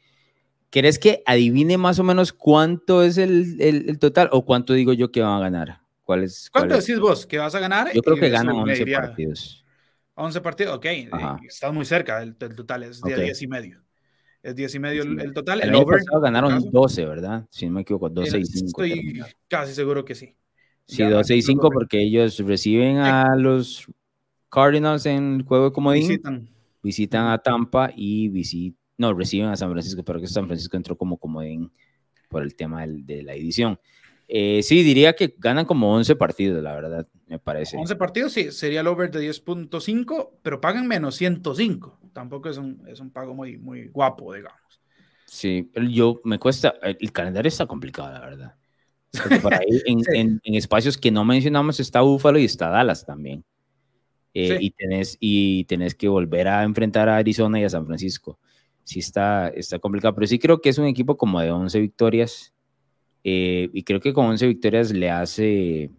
¿Querés 0.73 0.99
que 0.99 1.23
adivine 1.27 1.77
más 1.77 1.99
o 1.99 2.03
menos 2.03 2.33
cuánto 2.33 3.03
es 3.03 3.19
el, 3.19 3.61
el, 3.61 3.99
total 3.99 4.31
o 4.33 4.47
cuánto 4.47 4.73
digo 4.73 4.95
yo 4.95 5.13
que 5.13 5.21
van 5.21 5.35
a 5.35 5.39
ganar? 5.39 5.81
¿Cuál 6.03 6.25
es, 6.25 6.49
¿Cuánto 6.51 6.75
decís 6.75 6.99
vos 6.99 7.27
que 7.27 7.37
vas 7.37 7.55
a 7.55 7.61
ganar? 7.61 7.93
Yo 7.93 8.01
creo 8.01 8.17
que 8.17 8.31
ganan 8.31 8.57
11 8.57 8.87
partidos. 8.87 9.62
11 10.15 10.41
partidos, 10.41 10.77
ok. 10.77 10.85
Eh, 10.85 11.11
estás 11.49 11.73
muy 11.73 11.85
cerca 11.85 12.23
el, 12.23 12.37
total, 12.37 12.85
es 12.85 13.01
de 13.01 13.23
10 13.23 13.43
y 13.43 13.47
medio. 13.49 13.83
Es 14.43 14.55
10 14.55 14.75
y 14.75 14.79
medio 14.79 15.03
el, 15.03 15.33
total. 15.33 15.61
El, 15.63 15.69
el 15.69 15.75
over, 15.77 16.01
ganaron 16.21 16.71
12, 16.71 17.07
¿verdad? 17.07 17.47
Si 17.51 17.67
no 17.67 17.73
me 17.73 17.83
equivoco, 17.83 18.11
12 18.11 18.39
y 18.39 18.45
5. 18.45 18.83
Estoy 18.83 19.23
casi 19.49 19.73
seguro 19.73 20.05
que 20.05 20.15
sí. 20.15 20.35
Sí, 20.87 21.05
12 21.05 21.37
y 21.37 21.43
5 21.43 21.71
porque 21.71 22.03
ellos 22.03 22.39
reciben 22.39 22.99
a 22.99 23.37
los 23.37 23.87
Cardinals 24.51 25.07
en 25.07 25.37
el 25.37 25.43
juego 25.45 25.67
de 25.67 25.73
comodín. 25.73 26.09
Visitan. 26.09 26.49
Visitan 26.83 27.27
a 27.29 27.39
Tampa 27.39 27.93
y 27.95 28.29
visitan 28.29 28.83
no, 29.03 29.15
reciben 29.15 29.49
a 29.49 29.57
San 29.57 29.71
Francisco, 29.73 30.05
pero 30.05 30.21
que 30.21 30.29
San 30.29 30.47
Francisco 30.47 30.77
entró 30.77 30.97
como 30.97 31.17
comodín 31.17 31.73
por 32.29 32.43
el 32.43 32.55
tema 32.55 32.87
de 32.87 33.23
la 33.25 33.35
edición. 33.35 33.79
Eh, 34.35 34.63
sí, 34.63 34.83
diría 34.83 35.13
que 35.13 35.35
ganan 35.37 35.67
como 35.67 35.95
11 35.95 36.17
partidos, 36.17 36.63
la 36.63 36.75
verdad, 36.75 37.07
me 37.27 37.39
parece. 37.39 37.77
11 37.77 37.97
partidos, 37.97 38.33
sí, 38.33 38.51
sería 38.51 38.81
el 38.81 38.87
over 38.87 39.11
de 39.11 39.21
10.5, 39.31 40.39
pero 40.41 40.59
pagan 40.59 40.89
menos 40.89 41.17
105. 41.17 42.01
Tampoco 42.15 42.49
es 42.49 42.57
un, 42.57 42.83
es 42.89 42.99
un 43.01 43.11
pago 43.11 43.35
muy, 43.35 43.59
muy 43.59 43.89
guapo, 43.89 44.33
digamos. 44.33 44.59
Sí, 45.27 45.71
yo 45.91 46.19
me 46.25 46.39
cuesta, 46.39 46.77
el 46.83 47.13
calendario 47.13 47.49
está 47.49 47.67
complicado, 47.67 48.11
la 48.11 48.21
verdad. 48.21 48.55
por 49.43 49.53
ahí 49.53 49.67
en, 49.85 50.41
en, 50.43 50.55
espacios 50.55 50.97
que 50.97 51.11
no 51.11 51.27
mencionamos 51.27 51.79
está 51.79 52.01
Búfalo 52.01 52.39
y 52.39 52.47
está 52.47 52.71
Dallas 52.71 53.05
también. 53.05 53.45
Eh, 54.33 54.57
y, 54.59 54.71
tenés, 54.71 55.19
y 55.21 55.65
tenés 55.65 55.95
que 55.95 56.09
volver 56.09 56.49
a 56.49 56.63
enfrentar 56.63 57.11
a 57.11 57.19
Arizona 57.19 57.61
y 57.61 57.65
a 57.65 57.69
San 57.69 57.85
Francisco 57.85 58.39
sí 58.85 59.01
está, 59.01 59.49
está 59.49 59.79
complicado, 59.79 60.15
pero 60.15 60.27
sí 60.27 60.39
creo 60.39 60.61
que 60.61 60.71
es 60.71 60.79
un 60.79 60.87
equipo 60.87 61.17
como 61.17 61.41
de 61.41 61.51
11 61.51 61.81
victorias 61.81 62.52
eh, 63.25 63.71
y 63.73 63.83
creo 63.85 64.01
que 64.01 64.13
con 64.13 64.27
11 64.27 64.47
victorias 64.47 64.91
le 64.93 65.11
hace 65.11 65.91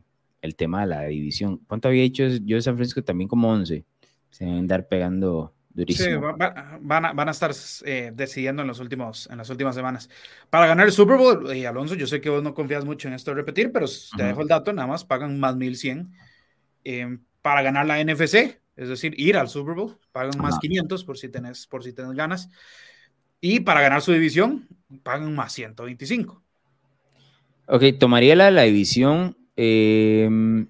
el 0.41 0.55
tema 0.55 0.81
de 0.81 0.87
la 0.87 1.01
división. 1.03 1.59
¿Cuánto 1.67 1.87
había 1.87 2.03
hecho 2.03 2.27
yo 2.27 2.57
de 2.57 2.61
San 2.61 2.75
Francisco? 2.75 3.03
También 3.03 3.27
como 3.27 3.49
11. 3.49 3.85
Se 4.29 4.45
deben 4.45 4.67
dar 4.67 4.87
pegando 4.87 5.53
durísimo. 5.69 6.31
Sí, 6.31 6.37
van, 6.81 7.05
a, 7.05 7.13
van 7.13 7.27
a 7.27 7.31
estar 7.31 7.51
eh, 7.85 8.11
decidiendo 8.13 8.61
en, 8.61 8.67
los 8.67 8.79
últimos, 8.79 9.29
en 9.31 9.37
las 9.37 9.49
últimas 9.49 9.75
semanas. 9.75 10.09
Para 10.49 10.67
ganar 10.67 10.85
el 10.85 10.91
Super 10.91 11.17
Bowl, 11.17 11.55
y 11.55 11.65
Alonso, 11.65 11.95
yo 11.95 12.07
sé 12.07 12.19
que 12.19 12.29
vos 12.29 12.43
no 12.43 12.53
confías 12.53 12.85
mucho 12.85 13.07
en 13.07 13.13
esto 13.13 13.31
de 13.31 13.35
repetir, 13.35 13.71
pero 13.71 13.85
te 14.17 14.23
dejo 14.23 14.41
el 14.41 14.47
dato, 14.47 14.73
nada 14.73 14.87
más 14.87 15.05
pagan 15.05 15.39
más 15.39 15.55
1100. 15.55 16.11
Eh, 16.83 17.17
para 17.41 17.61
ganar 17.61 17.85
la 17.85 18.03
NFC, 18.03 18.59
es 18.75 18.89
decir, 18.89 19.13
ir 19.17 19.37
al 19.37 19.49
Super 19.49 19.75
Bowl, 19.75 19.97
pagan 20.11 20.39
más 20.39 20.59
500 20.59 21.03
por 21.03 21.17
si 21.17 21.29
tenés, 21.29 21.67
por 21.67 21.83
si 21.83 21.93
tenés 21.93 22.13
ganas. 22.13 22.49
Y 23.39 23.61
para 23.61 23.81
ganar 23.81 24.01
su 24.01 24.13
división, 24.13 24.67
pagan 25.03 25.33
más 25.35 25.53
125. 25.53 26.42
Ok, 27.67 27.83
tomaría 27.99 28.35
la, 28.35 28.51
la 28.51 28.63
división. 28.63 29.37
Em, 29.55 30.67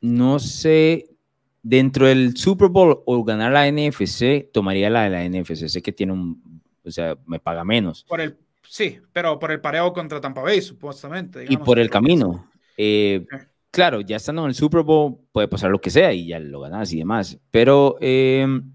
no 0.00 0.38
sé, 0.38 1.16
dentro 1.62 2.06
del 2.06 2.36
Super 2.36 2.68
Bowl 2.68 3.02
o 3.06 3.24
ganar 3.24 3.52
la 3.52 3.66
NFC, 3.66 4.50
tomaría 4.52 4.88
la 4.90 5.04
de 5.04 5.10
la 5.10 5.24
NFC. 5.24 5.68
Sé 5.68 5.82
que 5.82 5.92
tiene 5.92 6.12
un, 6.12 6.62
o 6.84 6.90
sea, 6.90 7.16
me 7.26 7.40
paga 7.40 7.64
menos. 7.64 8.04
Por 8.08 8.20
el, 8.20 8.36
sí, 8.62 9.00
pero 9.12 9.38
por 9.38 9.50
el 9.50 9.60
pareo 9.60 9.92
contra 9.92 10.20
Tampa 10.20 10.42
Bay, 10.42 10.62
supuestamente. 10.62 11.44
y 11.48 11.56
por 11.56 11.78
el 11.78 11.90
camino. 11.90 12.48
Eh, 12.76 13.26
claro, 13.70 14.00
ya 14.00 14.16
estando 14.16 14.42
en 14.42 14.48
el 14.48 14.54
Super 14.54 14.82
Bowl 14.82 15.18
puede 15.32 15.48
pasar 15.48 15.70
lo 15.70 15.80
que 15.80 15.90
sea 15.90 16.12
y 16.12 16.28
ya 16.28 16.38
lo 16.38 16.60
ganas 16.60 16.92
y 16.92 16.98
demás. 16.98 17.38
Pero 17.50 17.96
em, 18.00 18.72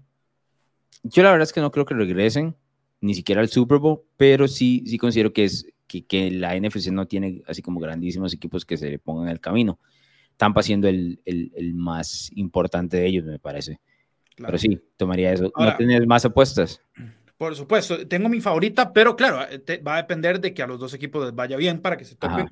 yo 1.02 1.22
la 1.22 1.30
verdad 1.30 1.44
es 1.44 1.52
que 1.52 1.60
no 1.60 1.70
creo 1.70 1.86
que 1.86 1.94
regresen 1.94 2.54
ni 3.00 3.14
siquiera 3.14 3.40
al 3.40 3.48
Super 3.48 3.78
Bowl, 3.78 4.02
pero 4.16 4.46
sí, 4.46 4.84
sí 4.86 4.98
considero 4.98 5.32
que, 5.32 5.44
es, 5.44 5.66
que, 5.92 6.06
que 6.06 6.30
la 6.30 6.56
NFC 6.56 6.88
no 6.90 7.06
tiene 7.06 7.42
así 7.46 7.60
como 7.60 7.80
grandísimos 7.80 8.32
equipos 8.32 8.64
que 8.64 8.76
se 8.76 8.88
le 8.90 8.98
pongan 8.98 9.26
en 9.26 9.32
el 9.32 9.40
camino. 9.40 9.78
Tampa 10.36 10.62
siendo 10.62 10.88
el, 10.88 11.20
el, 11.24 11.52
el 11.54 11.74
más 11.74 12.30
importante 12.34 12.96
de 12.96 13.06
ellos, 13.06 13.24
me 13.24 13.38
parece. 13.38 13.80
Pero 14.36 14.56
sí, 14.56 14.80
tomaría 14.96 15.32
eso. 15.32 15.52
¿No 15.56 15.76
tienes 15.76 16.06
más 16.06 16.24
apuestas? 16.24 16.80
Por 17.36 17.54
supuesto, 17.54 18.06
tengo 18.08 18.28
mi 18.28 18.40
favorita, 18.40 18.92
pero 18.92 19.16
claro, 19.16 19.38
va 19.86 19.94
a 19.94 20.02
depender 20.02 20.40
de 20.40 20.54
que 20.54 20.62
a 20.62 20.66
los 20.66 20.80
dos 20.80 20.94
equipos 20.94 21.24
les 21.24 21.34
vaya 21.34 21.56
bien 21.56 21.80
para 21.80 21.96
que 21.96 22.04
se 22.04 22.16
toquen 22.16 22.48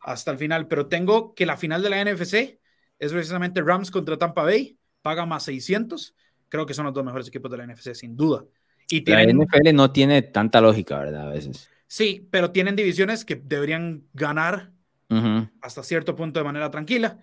hasta 0.00 0.30
el 0.30 0.38
final, 0.38 0.68
pero 0.68 0.86
tengo 0.86 1.34
que 1.34 1.46
la 1.46 1.56
final 1.56 1.82
de 1.82 1.90
la 1.90 2.04
NFC 2.04 2.60
es 2.98 3.12
precisamente 3.12 3.62
Rams 3.62 3.90
contra 3.90 4.18
Tampa 4.18 4.42
Bay, 4.42 4.78
paga 5.02 5.24
más 5.24 5.44
600, 5.44 6.14
creo 6.48 6.66
que 6.66 6.74
son 6.74 6.84
los 6.84 6.94
dos 6.94 7.04
mejores 7.04 7.26
equipos 7.26 7.50
de 7.50 7.56
la 7.56 7.66
NFC, 7.66 7.94
sin 7.94 8.16
duda. 8.16 8.44
Y 8.88 9.04
la 9.10 9.24
NFL 9.24 9.74
no 9.74 9.90
tiene 9.90 10.22
tanta 10.22 10.60
lógica, 10.60 10.98
¿verdad? 10.98 11.28
A 11.28 11.30
veces. 11.30 11.70
Sí, 11.94 12.26
pero 12.28 12.50
tienen 12.50 12.74
divisiones 12.74 13.24
que 13.24 13.36
deberían 13.36 14.02
ganar 14.14 14.72
hasta 15.60 15.84
cierto 15.84 16.16
punto 16.16 16.40
de 16.40 16.44
manera 16.44 16.68
tranquila. 16.68 17.20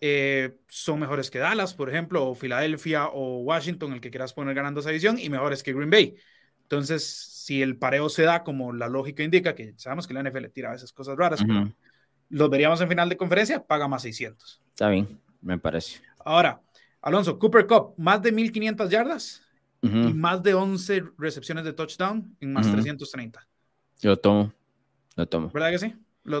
Eh, 0.00 0.56
son 0.68 1.00
mejores 1.00 1.30
que 1.30 1.38
Dallas, 1.38 1.74
por 1.74 1.90
ejemplo, 1.90 2.26
o 2.26 2.34
Filadelfia 2.34 3.08
o 3.08 3.40
Washington, 3.40 3.92
el 3.92 4.00
que 4.00 4.10
quieras 4.10 4.32
poner 4.32 4.54
ganando 4.54 4.80
esa 4.80 4.88
división, 4.88 5.18
y 5.18 5.28
mejores 5.28 5.62
que 5.62 5.74
Green 5.74 5.90
Bay. 5.90 6.14
Entonces, 6.62 7.04
si 7.04 7.60
el 7.60 7.76
pareo 7.76 8.08
se 8.08 8.22
da 8.22 8.42
como 8.42 8.72
la 8.72 8.88
lógica 8.88 9.22
indica, 9.22 9.54
que 9.54 9.74
sabemos 9.76 10.06
que 10.06 10.14
la 10.14 10.20
NFL 10.20 10.46
tira 10.46 10.70
a 10.70 10.72
veces 10.72 10.94
cosas 10.94 11.18
raras, 11.18 11.44
pero 11.46 11.70
los 12.30 12.48
veríamos 12.48 12.80
en 12.80 12.88
final 12.88 13.10
de 13.10 13.18
conferencia, 13.18 13.66
paga 13.66 13.86
más 13.86 14.00
600. 14.00 14.62
Está 14.70 14.88
bien, 14.88 15.20
me 15.42 15.58
parece. 15.58 16.00
Ahora, 16.24 16.62
Alonso, 17.02 17.38
Cooper 17.38 17.66
Cup, 17.66 17.92
más 17.98 18.22
de 18.22 18.32
1500 18.32 18.88
yardas 18.88 19.42
y 19.82 20.14
más 20.14 20.42
de 20.42 20.54
11 20.54 21.04
recepciones 21.18 21.66
de 21.66 21.74
touchdown 21.74 22.34
en 22.40 22.54
más 22.54 22.66
330. 22.72 23.46
Yo 24.00 24.16
tomo, 24.16 24.52
lo 25.16 25.26
tomo. 25.26 25.50
¿Verdad 25.52 25.70
que 25.70 25.78
sí? 25.78 25.94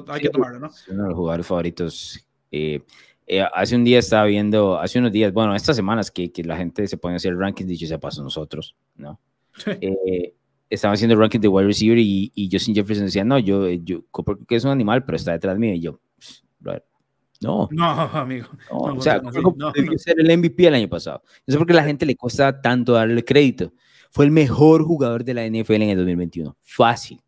hay 0.08 0.20
que 0.20 0.30
tomarlo, 0.30 0.60
¿no? 0.60 0.66
Es 0.68 0.88
uno 0.88 1.02
de 1.02 1.08
los 1.08 1.16
jugadores 1.16 1.46
favoritos. 1.46 2.26
Eh, 2.50 2.82
eh, 3.26 3.44
hace 3.54 3.76
un 3.76 3.84
día 3.84 3.98
estaba 3.98 4.24
viendo, 4.24 4.78
hace 4.78 4.98
unos 4.98 5.12
días, 5.12 5.32
bueno, 5.32 5.54
estas 5.54 5.76
semanas 5.76 6.10
que, 6.10 6.32
que 6.32 6.42
la 6.42 6.56
gente 6.56 6.86
se 6.86 6.96
pone 6.96 7.14
a 7.14 7.16
hacer 7.16 7.36
rankings, 7.36 7.68
dicho 7.68 7.86
se 7.86 7.98
pasó 7.98 8.22
nosotros, 8.22 8.74
¿no? 8.96 9.20
eh, 9.66 10.34
estaba 10.68 10.94
haciendo 10.94 11.14
el 11.14 11.20
ranking 11.20 11.40
de 11.40 11.48
wide 11.48 11.66
receiver 11.66 11.98
y, 11.98 12.32
y 12.34 12.48
Justin 12.50 12.74
Jefferson 12.74 13.06
decía, 13.06 13.24
no, 13.24 13.38
yo, 13.38 13.68
yo, 13.68 14.04
que 14.46 14.56
es 14.56 14.64
un 14.64 14.70
animal, 14.70 15.04
pero 15.04 15.16
está 15.16 15.32
detrás 15.32 15.58
mío. 15.58 15.74
Y 15.74 15.80
yo, 15.80 16.00
no. 17.40 17.68
No, 17.70 17.90
amigo. 18.12 18.48
o 18.70 19.00
sea, 19.00 19.20
no, 19.20 19.72
ser 19.96 20.20
el 20.20 20.38
MVP 20.38 20.66
el 20.66 20.74
año 20.74 20.88
pasado. 20.88 21.22
No 21.46 21.52
sé 21.52 21.58
por 21.58 21.66
qué 21.66 21.74
la 21.74 21.84
gente 21.84 22.06
le 22.06 22.16
cuesta 22.16 22.60
tanto 22.60 22.92
darle 22.92 23.24
crédito. 23.24 23.72
Fue 24.10 24.24
el 24.24 24.30
mejor 24.30 24.84
jugador 24.84 25.24
de 25.24 25.34
la 25.34 25.46
NFL 25.46 25.74
en 25.74 25.90
el 25.90 25.96
2021. 25.98 26.56
Fácil. 26.62 27.20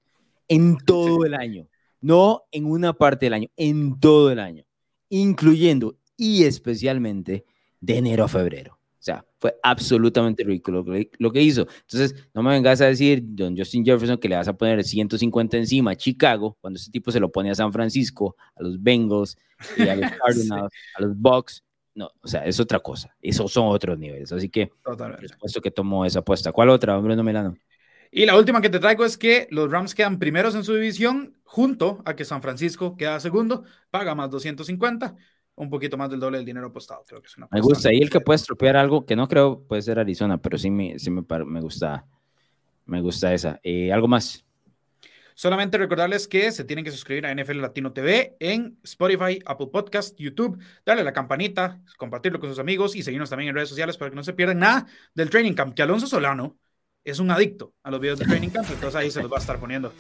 En 0.48 0.78
todo 0.78 1.24
el 1.24 1.34
año. 1.34 1.68
No 2.00 2.42
en 2.50 2.66
una 2.66 2.92
parte 2.92 3.26
del 3.26 3.34
año, 3.34 3.48
en 3.56 3.98
todo 4.00 4.30
el 4.30 4.38
año. 4.38 4.64
Incluyendo 5.08 5.96
y 6.16 6.44
especialmente 6.44 7.44
de 7.80 7.96
enero 7.96 8.24
a 8.24 8.28
febrero. 8.28 8.78
O 9.02 9.04
sea, 9.04 9.24
fue 9.40 9.56
absolutamente 9.64 10.44
ridículo 10.44 10.84
lo 11.18 11.32
que 11.32 11.42
hizo. 11.42 11.66
Entonces, 11.80 12.14
no 12.32 12.42
me 12.44 12.52
vengas 12.52 12.80
a 12.80 12.86
decir, 12.86 13.20
don 13.24 13.56
Justin 13.56 13.84
Jefferson, 13.84 14.16
que 14.16 14.28
le 14.28 14.36
vas 14.36 14.46
a 14.46 14.52
poner 14.52 14.84
150 14.84 15.56
encima 15.56 15.90
a 15.90 15.96
Chicago, 15.96 16.56
cuando 16.60 16.78
ese 16.78 16.88
tipo 16.92 17.10
se 17.10 17.18
lo 17.18 17.32
pone 17.32 17.50
a 17.50 17.54
San 17.56 17.72
Francisco, 17.72 18.36
a 18.54 18.62
los 18.62 18.80
Bengals, 18.80 19.36
y 19.76 19.88
a 19.88 19.96
los 19.96 20.08
Cardinals, 20.24 20.72
a 20.96 21.02
los 21.02 21.16
Bucks, 21.16 21.64
no, 21.96 22.10
o 22.22 22.28
sea, 22.28 22.44
es 22.44 22.60
otra 22.60 22.78
cosa. 22.78 23.14
Esos 23.20 23.52
son 23.52 23.66
otros 23.66 23.98
niveles. 23.98 24.32
Así 24.32 24.48
que, 24.48 24.70
Totalmente. 24.84 25.22
por 25.22 25.30
supuesto 25.30 25.60
que 25.60 25.70
tomo 25.72 26.04
esa 26.04 26.20
apuesta. 26.20 26.52
¿Cuál 26.52 26.70
otra, 26.70 26.96
Bruno 26.98 27.24
Milano? 27.24 27.56
Y 28.14 28.26
la 28.26 28.36
última 28.36 28.60
que 28.60 28.68
te 28.68 28.78
traigo 28.78 29.06
es 29.06 29.16
que 29.16 29.48
los 29.50 29.70
Rams 29.70 29.94
quedan 29.94 30.18
primeros 30.18 30.54
en 30.54 30.64
su 30.64 30.74
división, 30.74 31.34
junto 31.44 32.02
a 32.04 32.14
que 32.14 32.26
San 32.26 32.42
Francisco 32.42 32.94
queda 32.94 33.18
segundo, 33.20 33.64
paga 33.90 34.14
más 34.14 34.28
250, 34.28 35.16
un 35.54 35.70
poquito 35.70 35.96
más 35.96 36.10
del 36.10 36.20
doble 36.20 36.36
del 36.36 36.44
dinero 36.44 36.66
apostado. 36.66 37.04
Creo 37.08 37.22
que 37.22 37.28
es 37.28 37.36
una 37.38 37.48
Me 37.50 37.62
gusta. 37.62 37.90
Y 37.90 38.02
el 38.02 38.10
que 38.10 38.20
puede 38.20 38.36
estropear 38.36 38.76
algo, 38.76 39.06
que 39.06 39.16
no 39.16 39.28
creo 39.28 39.62
puede 39.66 39.80
ser 39.80 39.98
Arizona, 39.98 40.36
pero 40.36 40.58
sí 40.58 40.70
me, 40.70 40.98
sí 40.98 41.10
me, 41.10 41.24
me 41.46 41.60
gusta. 41.62 42.04
Me 42.84 43.00
gusta 43.00 43.32
esa. 43.32 43.58
Eh, 43.62 43.90
¿Algo 43.90 44.08
más? 44.08 44.44
Solamente 45.34 45.78
recordarles 45.78 46.28
que 46.28 46.52
se 46.52 46.64
tienen 46.64 46.84
que 46.84 46.90
suscribir 46.90 47.24
a 47.24 47.34
NFL 47.34 47.62
Latino 47.62 47.94
TV 47.94 48.36
en 48.40 48.76
Spotify, 48.82 49.38
Apple 49.46 49.68
Podcast, 49.72 50.18
YouTube, 50.18 50.58
darle 50.84 51.00
a 51.00 51.04
la 51.06 51.14
campanita, 51.14 51.80
compartirlo 51.96 52.40
con 52.40 52.50
sus 52.50 52.58
amigos 52.58 52.94
y 52.94 53.02
seguirnos 53.02 53.30
también 53.30 53.48
en 53.48 53.54
redes 53.54 53.70
sociales 53.70 53.96
para 53.96 54.10
que 54.10 54.16
no 54.16 54.22
se 54.22 54.34
pierdan 54.34 54.58
nada 54.58 54.86
del 55.14 55.30
Training 55.30 55.54
Camp, 55.54 55.74
que 55.74 55.82
Alonso 55.82 56.06
Solano 56.06 56.58
es 57.04 57.18
un 57.18 57.30
adicto 57.30 57.72
a 57.82 57.90
los 57.90 58.00
videos 58.00 58.18
de 58.18 58.26
Training 58.26 58.50
Camp, 58.50 58.68
entonces 58.70 58.94
ahí 58.94 59.10
se 59.10 59.20
los 59.22 59.30
va 59.30 59.36
a 59.36 59.40
estar 59.40 59.58
poniendo. 59.58 59.92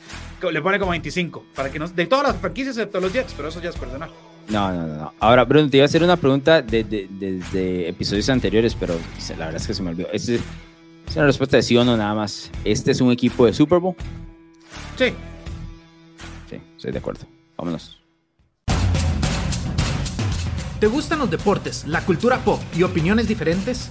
Le 0.50 0.62
pone 0.62 0.78
como 0.78 0.92
25, 0.92 1.44
para 1.54 1.70
que 1.70 1.78
no, 1.78 1.88
de 1.88 2.06
todas 2.06 2.28
las 2.28 2.36
franquicias 2.40 2.76
excepto 2.76 3.00
los 3.00 3.12
Jets, 3.12 3.34
pero 3.36 3.48
eso 3.48 3.60
ya 3.60 3.70
es 3.70 3.76
personal. 3.76 4.10
No, 4.48 4.72
no, 4.72 4.86
no, 4.86 4.94
no. 4.96 5.12
Ahora, 5.20 5.44
Bruno, 5.44 5.68
te 5.68 5.78
iba 5.78 5.84
a 5.84 5.86
hacer 5.86 6.02
una 6.02 6.16
pregunta 6.16 6.62
de, 6.62 6.84
de- 6.84 7.08
de- 7.10 7.40
de 7.52 7.88
episodios 7.88 8.28
anteriores, 8.28 8.74
pero 8.74 8.94
la 9.30 9.46
verdad 9.46 9.56
es 9.60 9.66
que 9.66 9.74
se 9.74 9.82
me 9.82 9.90
olvidó. 9.90 10.08
Este, 10.12 10.36
es 10.36 11.16
una 11.16 11.26
respuesta 11.26 11.56
de 11.56 11.62
sí 11.62 11.76
o 11.76 11.84
no 11.84 11.96
nada 11.96 12.14
más. 12.14 12.50
¿Este 12.64 12.90
es 12.92 13.00
un 13.00 13.10
equipo 13.12 13.46
de 13.46 13.52
Super 13.52 13.78
Bowl? 13.80 13.94
Sí, 14.96 15.12
Sí, 16.50 16.60
estoy 16.76 16.92
de 16.92 16.98
acuerdo. 16.98 17.26
Vámonos. 17.56 17.98
¿Te 20.80 20.86
gustan 20.88 21.20
los 21.20 21.30
deportes, 21.30 21.86
la 21.86 22.04
cultura 22.04 22.38
pop 22.44 22.60
y 22.76 22.82
opiniones 22.82 23.28
diferentes? 23.28 23.90